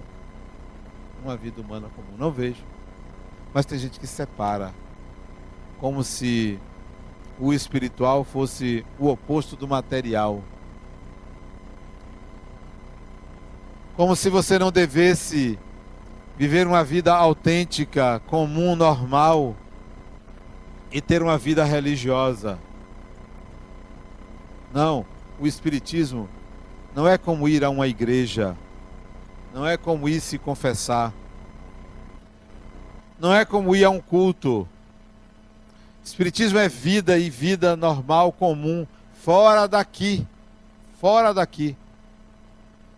[1.24, 2.16] Uma vida humana comum.
[2.18, 2.64] Não vejo.
[3.52, 4.72] Mas tem gente que separa,
[5.80, 6.60] como se
[7.40, 10.44] o espiritual fosse o oposto do material.
[13.96, 15.58] Como se você não devesse
[16.38, 19.56] viver uma vida autêntica, comum, normal
[20.96, 22.58] e ter uma vida religiosa.
[24.74, 25.06] Não,
[25.38, 26.30] o Espiritismo
[26.96, 28.56] não é como ir a uma igreja,
[29.54, 31.12] não é como ir se confessar,
[33.20, 34.66] não é como ir a um culto.
[36.02, 38.88] Espiritismo é vida e vida normal, comum,
[39.22, 40.26] fora daqui.
[41.02, 41.76] Fora daqui.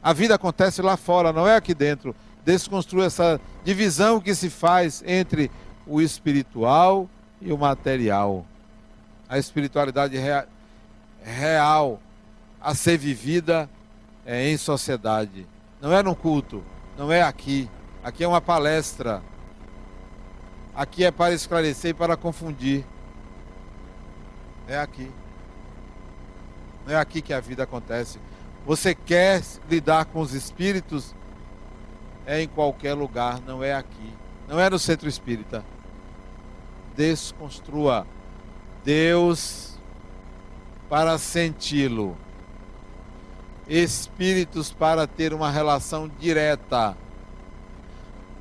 [0.04, 2.16] A vida acontece lá fora, não é aqui dentro.
[2.46, 5.50] Desconstrua essa divisão que se faz entre
[5.88, 7.10] o espiritual
[7.41, 8.45] e o material.
[9.30, 10.47] A espiritualidade rea
[11.23, 12.00] real
[12.62, 13.69] a ser vivida
[14.26, 15.47] é em sociedade.
[15.82, 16.63] Não é no culto,
[16.97, 17.69] não é aqui.
[18.04, 19.21] Aqui é uma palestra.
[20.73, 22.86] Aqui é para esclarecer e para confundir.
[24.67, 25.12] É aqui.
[26.86, 28.19] Não é aqui que a vida acontece.
[28.65, 31.15] Você quer lidar com os espíritos?
[32.26, 34.13] É em qualquer lugar, não é aqui.
[34.47, 35.63] Não é no centro espírita.
[36.98, 38.06] Desconstrua
[38.84, 39.80] Deus
[40.90, 42.18] para senti-lo.
[43.68, 46.98] Espíritos para ter uma relação direta.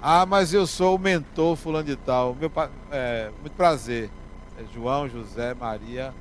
[0.02, 2.34] Ah, mas eu sou o mentor fulano de tal.
[2.34, 2.50] Meu,
[2.90, 4.10] é, muito prazer.
[4.58, 6.12] É João, José, Maria.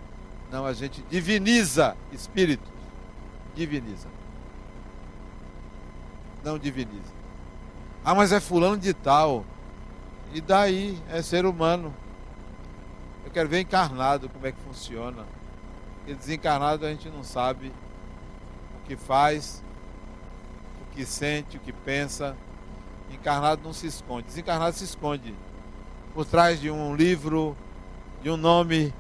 [0.52, 2.76] Não, a gente diviniza espíritos
[3.56, 4.08] diviniza.
[6.43, 7.15] Não diviniza.
[8.04, 9.43] Ah, mas é fulano de tal.
[10.34, 11.00] E daí?
[11.10, 11.93] É ser humano.
[13.36, 15.26] Quero ver encarnado como é que funciona.
[16.08, 17.67] E desencarnado a gente não sabe
[18.80, 19.62] o que faz,
[20.82, 22.34] o que sente, o que pensa.
[23.12, 24.28] Encarnado não se esconde.
[24.28, 25.36] Desencarnado se esconde
[26.13, 27.58] por trás de um livro,
[28.24, 28.93] de um nome,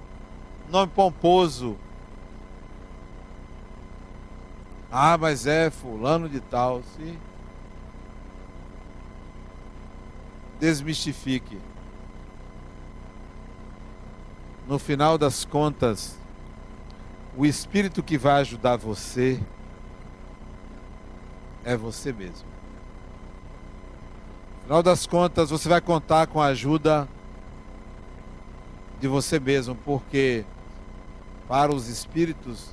[0.69, 1.77] nome pomposo,
[4.91, 6.83] Ah, mas é fulano de tal.
[6.83, 7.17] Se
[10.59, 11.57] desmistifique.
[14.67, 16.17] No final das contas,
[17.37, 19.39] o espírito que vai ajudar você
[21.63, 22.47] é você mesmo.
[24.57, 27.07] No final das contas, você vai contar com a ajuda
[28.99, 30.43] de você mesmo, porque
[31.47, 32.69] para os espíritos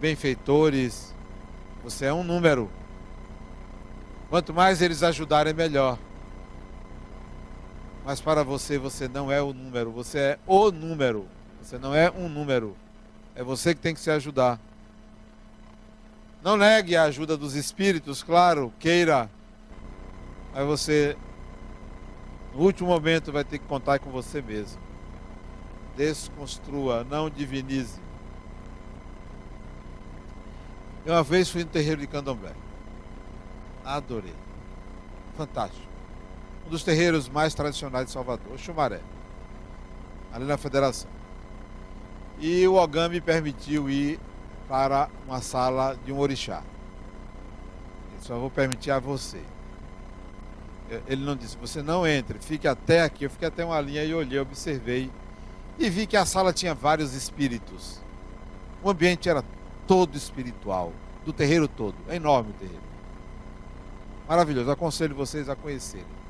[0.00, 1.14] benfeitores,
[1.82, 2.70] você é um número.
[4.30, 5.98] Quanto mais eles ajudarem, melhor.
[8.04, 11.26] Mas para você, você não é o número, você é o número.
[11.62, 12.76] Você não é um número.
[13.34, 14.60] É você que tem que se ajudar.
[16.42, 19.30] Não negue a ajuda dos espíritos, claro, queira.
[20.52, 21.16] Mas você,
[22.52, 24.78] no último momento, vai ter que contar com você mesmo.
[25.96, 27.98] Desconstrua, não divinize.
[31.06, 32.52] Eu uma vez fui no terreiro de Candomblé.
[33.82, 34.34] Adorei.
[35.36, 35.93] Fantástico.
[36.66, 39.00] Um dos terreiros mais tradicionais de Salvador, Chumaré.
[40.32, 41.10] Ali na Federação.
[42.38, 44.18] E o Ogã me permitiu ir
[44.68, 46.62] para uma sala de um orixá.
[48.12, 49.40] Ele só vou permitir a você.
[51.06, 53.24] Ele não disse, você não entre, fique até aqui.
[53.24, 55.10] Eu fiquei até uma linha e olhei, observei.
[55.78, 58.00] E vi que a sala tinha vários espíritos.
[58.82, 59.42] O ambiente era
[59.86, 60.92] todo espiritual,
[61.24, 61.96] do terreiro todo.
[62.08, 62.82] É enorme o terreiro.
[64.28, 66.23] Maravilhoso, aconselho vocês a conhecerem.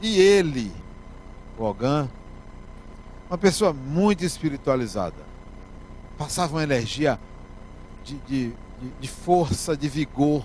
[0.00, 0.72] E ele,
[1.58, 2.08] o Ogan,
[3.28, 5.22] uma pessoa muito espiritualizada,
[6.16, 7.20] passava uma energia
[8.02, 10.44] de, de, de, de força, de vigor,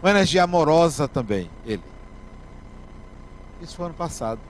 [0.00, 1.82] uma energia amorosa também, ele.
[3.60, 4.40] Isso foi ano passado.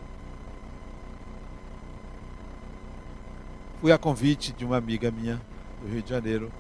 [3.81, 5.41] Fui a convite de uma amiga minha
[5.81, 6.53] do Rio de Janeiro.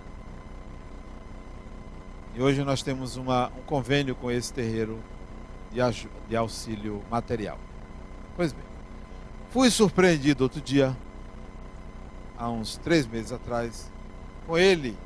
[2.35, 4.99] E hoje nós temos uma, um convênio com esse terreiro
[5.71, 5.81] de,
[6.29, 7.59] de auxílio material.
[8.37, 8.65] Pois bem,
[9.51, 10.97] fui surpreendido outro dia,
[12.37, 13.91] há uns três meses atrás,
[14.47, 14.97] com ele,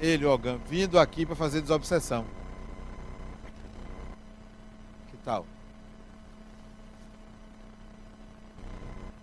[0.00, 2.24] ele, o Ogam, vindo aqui para fazer desobsessão.
[5.10, 5.44] Que tal?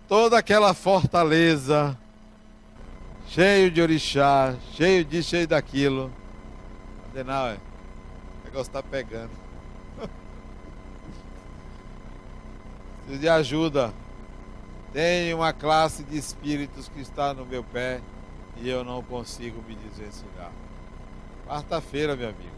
[0.08, 1.98] Toda aquela fortaleza
[3.26, 6.12] cheio de orixá, cheio disso, cheio daquilo.
[7.10, 9.45] Adenal, o negócio tá pegando.
[13.06, 13.94] Preciso de ajuda.
[14.92, 18.02] Tem uma classe de espíritos que está no meu pé
[18.56, 20.50] e eu não consigo me desvencilhar.
[21.46, 22.56] Quarta-feira, meu amigo.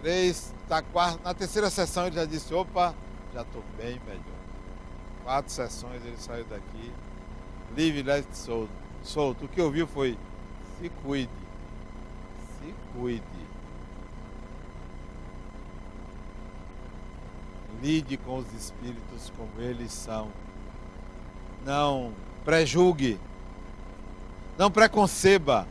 [0.00, 2.94] Três, tá quarta, na terceira sessão ele já disse, opa,
[3.34, 4.22] já estou bem melhor.
[5.22, 6.92] Quatro sessões ele saiu daqui
[7.74, 8.70] livre, leve, solto.
[9.02, 9.44] solto.
[9.44, 10.16] O que ouviu foi
[10.78, 11.30] Se cuide.
[12.58, 13.45] Se cuide.
[17.82, 20.28] Lide com os espíritos como eles são.
[21.64, 22.12] Não
[22.44, 23.18] prejulgue.
[24.56, 25.66] Não preconceba.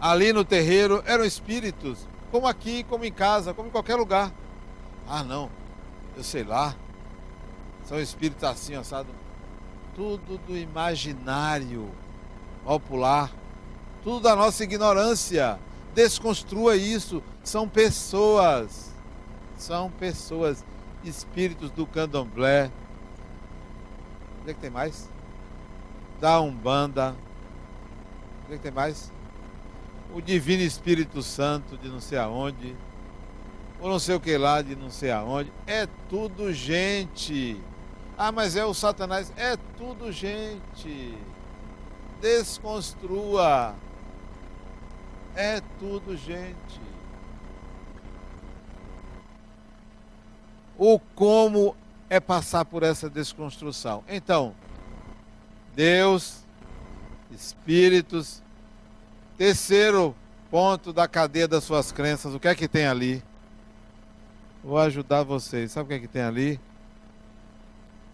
[0.00, 4.32] Ali no terreiro eram espíritos, como aqui, como em casa, como em qualquer lugar.
[5.08, 5.48] Ah, não,
[6.16, 6.74] eu sei lá.
[7.84, 9.08] São espíritos assim, assado.
[9.94, 11.88] Tudo do imaginário
[12.64, 13.30] popular.
[14.02, 15.58] Tudo da nossa ignorância.
[15.94, 17.22] Desconstrua isso.
[17.44, 18.91] São pessoas.
[19.62, 20.64] São pessoas.
[21.04, 22.70] Espíritos do candomblé.
[24.40, 25.08] O que, é que tem mais?
[26.20, 27.14] Da Umbanda.
[28.42, 29.12] O que, é que tem mais?
[30.12, 32.74] O Divino Espírito Santo de não sei aonde.
[33.80, 35.52] Ou não sei o que lá de não sei aonde.
[35.64, 37.60] É tudo gente.
[38.18, 39.32] Ah, mas é o Satanás.
[39.36, 41.16] É tudo gente.
[42.20, 43.76] Desconstrua.
[45.36, 46.91] É tudo gente.
[50.84, 51.76] O como
[52.10, 54.02] é passar por essa desconstrução.
[54.08, 54.52] Então,
[55.76, 56.42] Deus,
[57.30, 58.42] espíritos,
[59.38, 60.12] terceiro
[60.50, 63.22] ponto da cadeia das suas crenças, o que é que tem ali?
[64.60, 65.70] Vou ajudar vocês.
[65.70, 66.58] Sabe o que é que tem ali?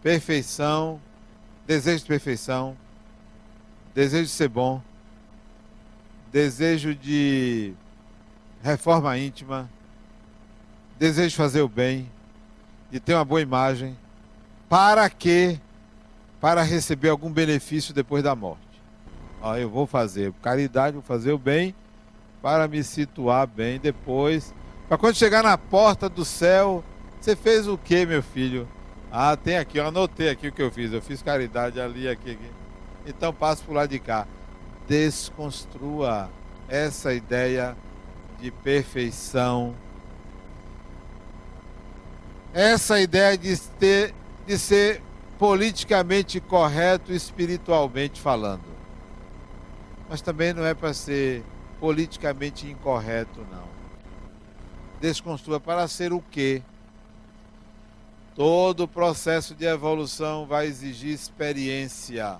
[0.03, 1.01] Perfeição,
[1.67, 2.77] desejo de perfeição,
[3.95, 4.83] desejo de ser bom,
[6.31, 7.73] desejo de
[8.63, 9.71] reforma íntima,
[10.99, 12.11] desejo de fazer o bem,
[12.91, 13.97] de ter uma boa imagem,
[14.69, 15.59] para que?
[16.41, 18.63] Para receber algum benefício depois da morte.
[19.41, 21.75] Ó, eu vou fazer caridade, vou fazer o bem,
[22.43, 24.55] para me situar bem depois.
[24.89, 26.83] Para quando chegar na porta do céu,
[27.21, 28.69] você fez o que, meu filho?
[29.11, 30.93] Ah, tem aqui, eu anotei aqui o que eu fiz.
[30.93, 32.51] Eu fiz caridade ali, aqui, aqui.
[33.07, 34.27] Então passo por lá de cá.
[34.87, 36.31] Desconstrua
[36.69, 37.77] essa ideia
[38.41, 39.75] de perfeição.
[42.53, 44.15] Essa ideia de, ter,
[44.47, 45.03] de ser
[45.39, 48.65] politicamente correto espiritualmente falando.
[50.09, 51.45] Mas também não é para ser
[51.79, 53.69] politicamente incorreto, não.
[55.01, 56.63] Desconstrua para ser o quê?
[58.35, 62.39] Todo processo de evolução vai exigir experiência.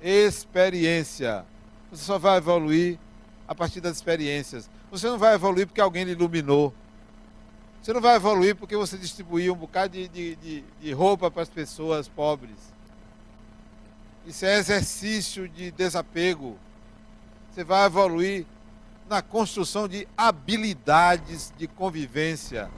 [0.00, 1.44] Experiência.
[1.90, 2.98] Você só vai evoluir
[3.46, 4.70] a partir das experiências.
[4.90, 6.72] Você não vai evoluir porque alguém lhe iluminou.
[7.82, 11.42] Você não vai evoluir porque você distribuiu um bocado de, de, de, de roupa para
[11.42, 12.56] as pessoas pobres.
[14.26, 16.58] Isso é exercício de desapego.
[17.50, 18.46] Você vai evoluir
[19.08, 22.70] na construção de habilidades de convivência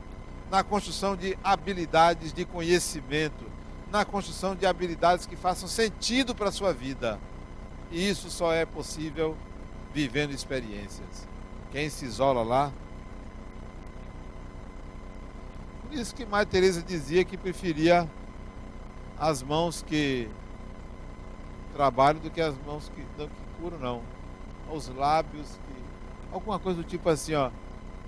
[0.52, 3.42] na construção de habilidades de conhecimento,
[3.90, 7.18] na construção de habilidades que façam sentido para a sua vida.
[7.90, 9.34] E isso só é possível
[9.94, 11.26] vivendo experiências.
[11.70, 12.70] Quem se isola lá.
[15.92, 18.08] Por isso que Maria Teresa dizia que preferia
[19.20, 20.26] as mãos que
[21.74, 24.02] trabalham do que as mãos que, não, que curam, não.
[24.74, 25.82] Os lábios que.
[26.32, 27.50] Alguma coisa do tipo assim, ó.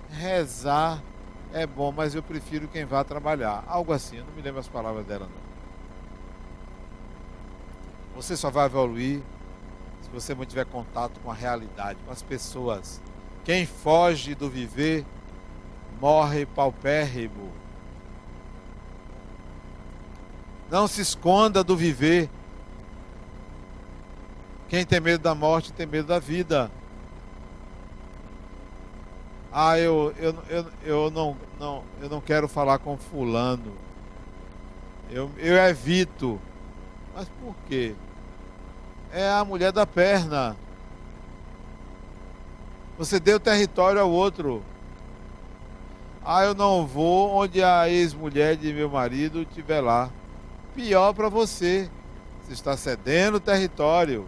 [0.09, 0.99] Rezar
[1.53, 3.63] é bom, mas eu prefiro quem vá trabalhar.
[3.67, 5.45] Algo assim, eu não me lembro as palavras dela não.
[8.15, 9.21] Você só vai evoluir
[10.01, 12.99] se você mantiver contato com a realidade, com as pessoas.
[13.43, 15.05] Quem foge do viver
[16.01, 17.63] morre paupérrimo.
[20.75, 22.29] Não se esconda do viver.
[24.67, 26.69] Quem tem medo da morte tem medo da vida.
[29.53, 33.71] Ah, eu, eu, eu, eu, não, não, eu não quero falar com fulano.
[35.09, 36.41] Eu, eu evito.
[37.15, 37.95] Mas por quê?
[39.13, 40.57] É a mulher da perna.
[42.97, 44.61] Você deu território ao outro.
[46.21, 50.11] Ah, eu não vou onde a ex-mulher de meu marido estiver lá.
[50.75, 51.89] Pior para você.
[52.43, 54.27] Você está cedendo território.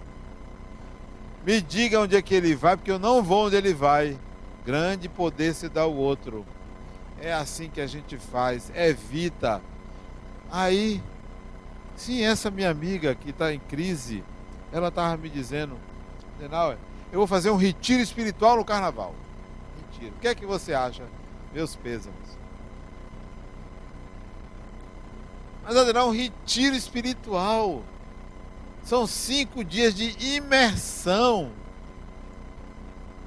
[1.45, 4.17] Me diga onde é que ele vai, porque eu não vou onde ele vai.
[4.65, 6.45] Grande poder se dá ao outro.
[7.21, 9.61] É assim que a gente faz, evita.
[10.51, 11.01] Aí,
[11.95, 14.23] sim, essa minha amiga que está em crise,
[14.71, 15.77] ela estava me dizendo,
[16.39, 16.77] Denauer,
[17.11, 19.13] eu vou fazer um retiro espiritual no carnaval.
[19.91, 20.13] Retiro.
[20.15, 21.03] O que é que você acha?
[21.53, 22.37] Meus pêsames.
[25.67, 27.83] Mas Adenal, um retiro espiritual.
[28.83, 31.51] São cinco dias de imersão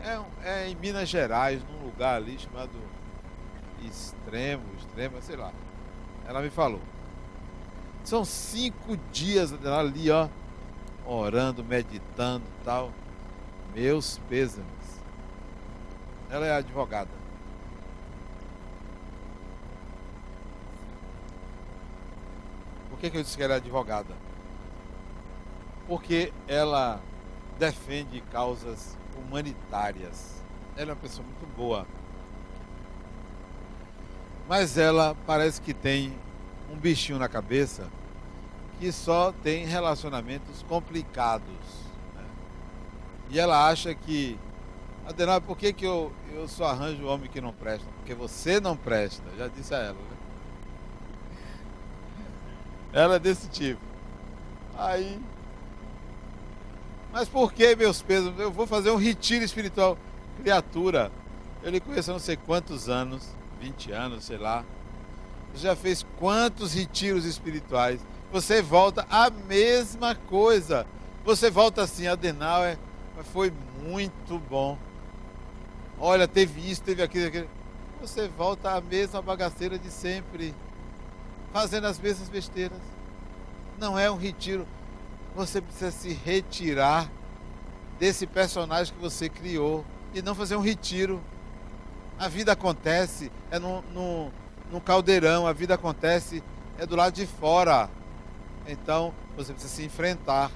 [0.03, 2.71] é, é em Minas Gerais, num lugar ali chamado
[3.85, 5.53] Extremo, Extremo, sei lá.
[6.27, 6.81] Ela me falou.
[8.03, 10.27] São cinco dias ali, ó,
[11.05, 12.91] orando, meditando tal.
[13.75, 14.65] Meus pêsames.
[16.31, 17.20] Ela é advogada.
[23.01, 24.15] Que, que eu disse que ela é advogada?
[25.89, 27.01] Porque ela
[27.59, 30.43] defende causas humanitárias.
[30.77, 31.87] Ela é uma pessoa muito boa.
[34.47, 36.13] Mas ela parece que tem
[36.71, 37.89] um bichinho na cabeça
[38.79, 41.49] que só tem relacionamentos complicados.
[42.15, 42.25] Né?
[43.31, 44.39] E ela acha que.
[45.07, 47.87] Adenal, por que, que eu, eu só arranjo homem que não presta?
[47.97, 49.25] Porque você não presta.
[49.37, 50.10] Já disse a ela, né?
[52.93, 53.81] Ela é desse tipo.
[54.77, 55.21] Aí.
[57.13, 58.33] Mas por que meus pesos?
[58.39, 59.99] Eu vou fazer um retiro espiritual.
[60.41, 61.11] Criatura,
[61.63, 63.29] eu lhe conheço há não sei quantos anos,
[63.61, 64.65] 20 anos, sei lá.
[65.55, 68.01] Já fez quantos retiros espirituais?
[68.33, 70.87] Você volta a mesma coisa.
[71.25, 72.79] Você volta assim, Adenauer,
[73.17, 74.79] mas foi muito bom.
[75.99, 77.49] Olha, teve isso, teve aquilo, aquilo.
[78.01, 80.55] Você volta a mesma bagaceira de sempre,
[81.53, 82.79] fazendo as mesmas besteiras.
[83.79, 84.67] Não é um retiro.
[85.35, 87.11] Você precisa se retirar
[87.99, 89.85] desse personagem que você criou
[90.15, 91.21] e não fazer um retiro.
[92.19, 94.31] A vida acontece, é no, no,
[94.71, 96.43] no caldeirão, a vida acontece,
[96.79, 97.89] é do lado de fora.
[98.67, 100.51] Então você precisa se enfrentar.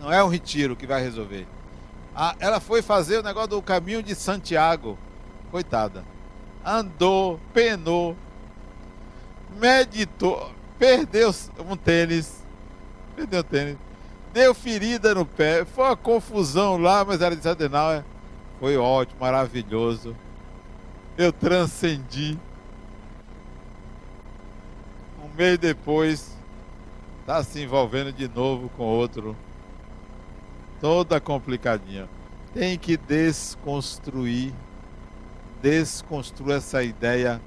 [0.00, 1.46] Não é um retiro que vai resolver.
[2.14, 4.98] Ah, ela foi fazer o negócio do caminho de Santiago.
[5.50, 6.04] Coitada.
[6.64, 8.16] Andou, penou,
[9.52, 11.32] meditou, perdeu
[11.68, 12.42] um tênis.
[13.14, 13.76] Perdeu o tênis.
[14.32, 15.64] Deu ferida no pé.
[15.64, 18.04] Foi uma confusão lá, mas ela disse: Adenauer,
[18.58, 20.16] foi ótimo, maravilhoso.
[21.16, 22.38] Eu transcendi.
[25.22, 26.36] Um mês depois,
[27.20, 29.36] está se envolvendo de novo com outro.
[30.80, 32.08] Toda complicadinha.
[32.52, 34.52] Tem que desconstruir,
[35.62, 37.40] desconstruir essa ideia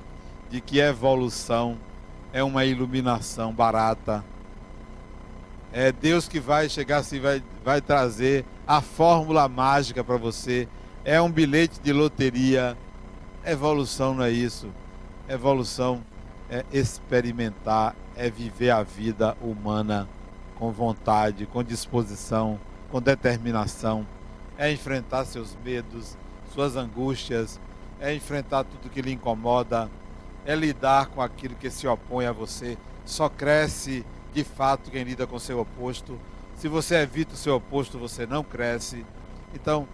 [0.49, 1.77] de que evolução
[2.35, 4.21] é uma iluminação barata.
[5.71, 10.67] É Deus que vai chegar assim, vai, vai trazer a fórmula mágica para você.
[11.05, 12.77] É um bilhete de loteria.
[13.45, 14.69] Evolução não é isso.
[15.29, 16.03] Evolução
[16.49, 20.05] é experimentar, é viver a vida humana
[20.55, 22.59] com vontade, com disposição,
[22.91, 24.05] com determinação,
[24.57, 26.17] é enfrentar seus medos,
[26.53, 27.61] suas angústias,
[27.97, 29.89] é enfrentar tudo que lhe incomoda,
[30.45, 32.77] é lidar com aquilo que se opõe a você.
[33.05, 36.19] Só cresce de fato quem lida com seu oposto.
[36.55, 39.05] Se você evita o seu oposto, você não cresce.
[39.53, 39.87] Então,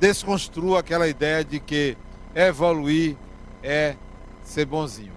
[0.00, 1.96] desconstrua aquela ideia de que
[2.34, 3.16] evoluir
[3.62, 3.96] é
[4.42, 5.12] ser bonzinho.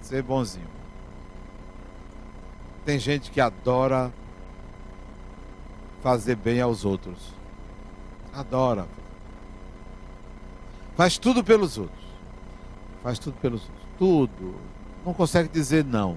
[0.00, 0.68] Ser bonzinho.
[2.84, 4.12] Tem gente que adora
[6.02, 7.34] fazer bem aos outros.
[8.32, 8.86] Adora.
[10.96, 11.95] Faz tudo pelos outros.
[13.06, 13.86] Faz tudo pelos outros.
[14.00, 14.54] Tudo.
[15.04, 16.16] Não consegue dizer não.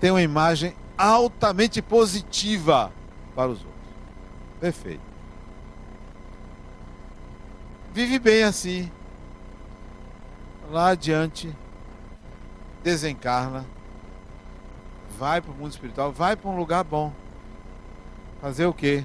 [0.00, 2.90] Tem uma imagem altamente positiva
[3.34, 3.74] para os outros.
[4.58, 5.02] Perfeito.
[7.92, 8.90] Vive bem assim
[10.70, 11.54] lá adiante,
[12.82, 13.66] desencarna,
[15.18, 17.12] vai para o mundo espiritual, vai para um lugar bom.
[18.40, 19.04] Fazer o quê?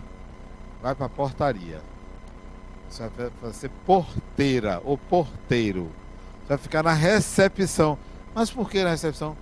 [0.82, 1.82] Vai para a portaria.
[2.90, 3.10] Você
[3.42, 5.92] vai ser porteira ou porteiro.
[6.52, 7.98] Você vai ficar na recepção.
[8.36, 9.38] Mas por que na recepção?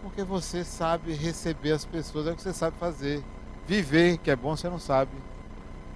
[0.00, 3.24] Porque você sabe receber as pessoas, é o que você sabe fazer.
[3.66, 5.10] Viver, que é bom, você não sabe.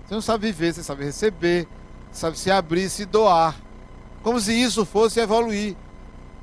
[0.05, 1.68] Você não sabe viver, você sabe receber,
[2.11, 3.55] sabe se abrir, se doar.
[4.24, 5.76] Como se isso fosse evoluir.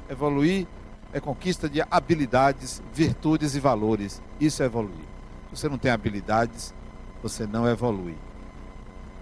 [0.09, 0.65] Evoluir
[1.11, 4.21] é conquista de habilidades, virtudes e valores.
[4.39, 5.05] Isso é evoluir.
[5.49, 6.73] Se você não tem habilidades,
[7.21, 8.15] você não evolui.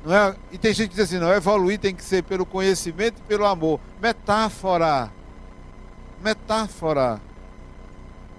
[0.06, 3.24] É, e tem gente que diz assim, não, evoluir tem que ser pelo conhecimento e
[3.24, 3.80] pelo amor.
[4.02, 5.12] Metáfora.
[6.22, 7.20] Metáfora.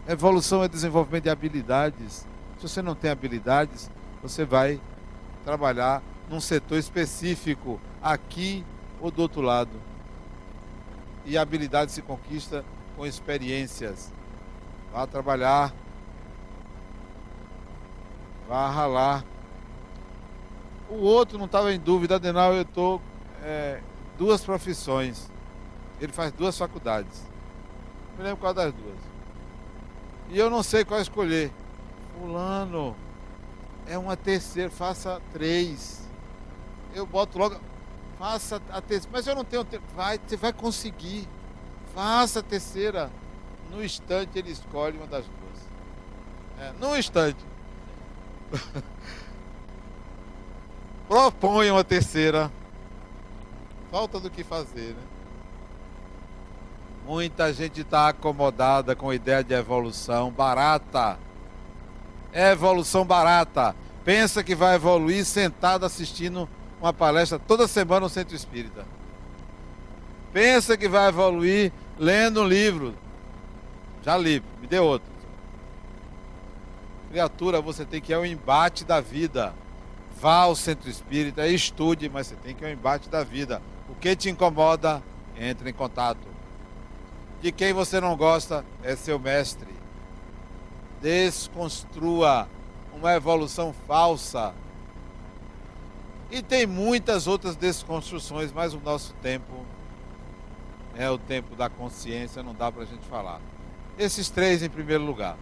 [0.09, 2.27] Evolução é desenvolvimento de habilidades.
[2.59, 3.91] Se você não tem habilidades,
[4.23, 4.81] você vai
[5.45, 8.65] trabalhar num setor específico, aqui
[9.01, 9.87] ou do outro lado
[11.27, 12.65] e a habilidade se conquista
[12.97, 14.13] com experiências.
[14.93, 15.75] Vá trabalhar,
[18.49, 19.25] vá ralar.
[20.89, 23.01] O outro não estava em dúvida, Adenal, eu estou
[23.43, 23.81] é,
[24.17, 25.31] duas profissões.
[26.01, 27.23] Ele faz duas faculdades.
[28.11, 28.99] Não me lembro qual das duas.
[30.29, 31.51] E eu não sei qual escolher.
[32.19, 32.97] Fulano,
[33.87, 36.07] é uma terceira, faça três.
[36.95, 37.61] Eu boto logo.
[38.19, 39.11] Faça a terceira.
[39.13, 39.85] Mas eu não tenho tempo.
[39.95, 41.29] Vai, você vai conseguir.
[41.95, 43.11] Faça a terceira.
[43.71, 46.67] No instante ele escolhe uma das duas.
[46.69, 47.45] É, no instante.
[51.09, 52.51] propõe uma terceira.
[53.91, 55.03] Falta do que fazer, né?
[57.07, 61.19] Muita gente está acomodada com a ideia de evolução barata.
[62.33, 63.77] É evolução barata.
[64.05, 66.49] Pensa que vai evoluir sentado assistindo
[66.81, 68.85] uma palestra toda semana no Centro Espírita.
[70.33, 72.95] Pensa que vai evoluir lendo um livro.
[74.03, 75.09] Já li, me dê outro.
[77.11, 79.55] Criatura, você tem que ir ao embate da vida.
[80.21, 83.61] Vá ao centro espírita, estude, mas você tem que ir ao embate da vida.
[83.89, 85.03] O que te incomoda,
[85.37, 86.27] entre em contato.
[87.43, 89.69] De quem você não gosta, é seu mestre.
[91.03, 92.49] Desconstrua
[92.95, 94.55] uma evolução falsa.
[96.31, 99.67] E tem muitas outras desconstruções, mas o nosso tempo
[100.97, 103.41] é o tempo da consciência, não dá para a gente falar.
[103.99, 105.37] Esses três em primeiro lugar.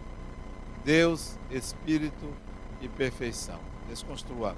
[0.83, 2.29] Deus, Espírito
[2.81, 3.59] e perfeição.
[3.87, 4.55] Desconstrua.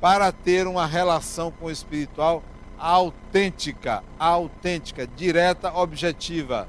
[0.00, 2.42] Para ter uma relação com o espiritual
[2.78, 6.68] autêntica, autêntica, direta, objetiva,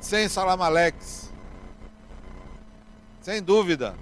[0.00, 1.32] sem salamalex.
[3.20, 3.94] Sem dúvida.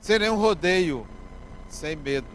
[0.00, 1.04] Sem nenhum rodeio,
[1.68, 2.28] sem medo.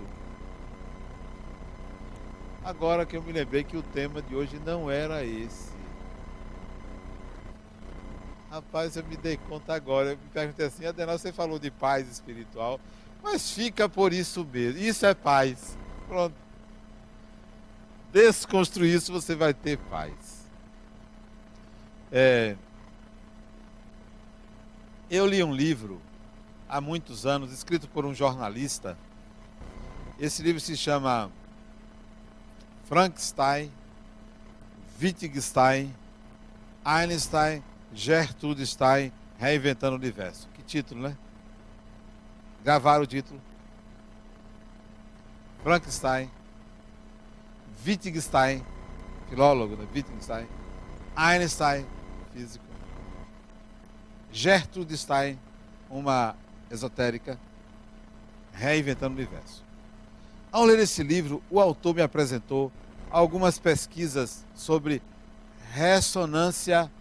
[2.63, 5.70] Agora que eu me lembrei que o tema de hoje não era esse.
[8.51, 10.09] Rapaz, eu me dei conta agora.
[10.09, 12.81] Eu me perguntei assim, Adenal, você falou de paz espiritual,
[13.23, 14.77] mas fica por isso mesmo.
[14.77, 15.77] Isso é paz.
[16.05, 16.35] Pronto.
[18.11, 20.11] Desconstruir isso, você vai ter paz.
[22.11, 22.57] É,
[25.09, 26.01] eu li um livro
[26.67, 28.97] há muitos anos, escrito por um jornalista.
[30.19, 31.31] Esse livro se chama
[32.83, 33.71] Frankenstein,
[35.01, 35.95] Wittgenstein,
[36.83, 37.63] Einstein,
[37.93, 40.47] Gertrude Stein, Reinventando o Universo.
[40.53, 41.17] Que título, né?
[42.63, 43.41] Gravaram o título.
[45.63, 46.29] Frankenstein,
[47.85, 48.63] Wittgenstein,
[49.29, 49.87] filólogo, né?
[49.93, 50.47] Wittgenstein,
[51.15, 51.85] Einstein,
[52.33, 52.65] físico,
[54.31, 55.39] Gertrude Stein,
[55.89, 56.35] uma
[56.69, 57.39] esotérica,
[58.53, 59.63] reinventando o universo.
[60.51, 62.71] Ao ler esse livro, o autor me apresentou
[63.09, 65.01] algumas pesquisas sobre
[65.71, 66.91] ressonância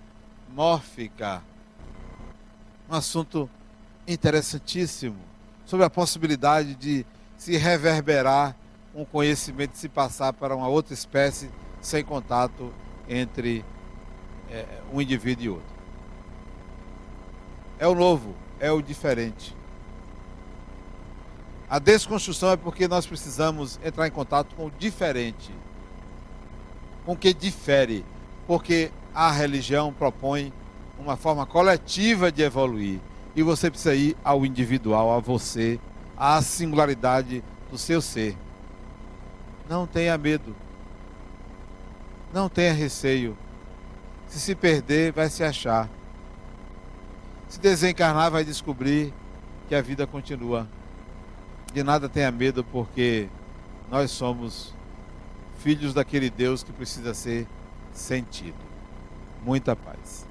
[0.54, 1.42] mórfica.
[2.88, 3.48] Um assunto
[4.06, 5.16] interessantíssimo
[5.64, 8.56] sobre a possibilidade de se reverberar
[8.94, 12.72] um conhecimento, se passar para uma outra espécie sem contato
[13.08, 13.64] entre
[14.50, 15.74] é, um indivíduo e outro.
[17.78, 19.56] É o novo, é o diferente.
[21.68, 25.54] A desconstrução é porque nós precisamos entrar em contato com o diferente,
[27.06, 28.04] com o que difere,
[28.46, 30.52] porque a religião propõe
[30.98, 33.00] uma forma coletiva de evoluir
[33.34, 35.78] e você precisa ir ao individual, a você,
[36.16, 38.36] à singularidade do seu ser.
[39.68, 40.54] Não tenha medo.
[42.32, 43.36] Não tenha receio.
[44.26, 45.88] Se se perder, vai se achar.
[47.48, 49.12] Se desencarnar, vai descobrir
[49.68, 50.68] que a vida continua.
[51.72, 53.28] De nada tenha medo, porque
[53.90, 54.74] nós somos
[55.58, 57.46] filhos daquele Deus que precisa ser
[57.92, 58.69] sentido.
[59.42, 60.29] Muita paz.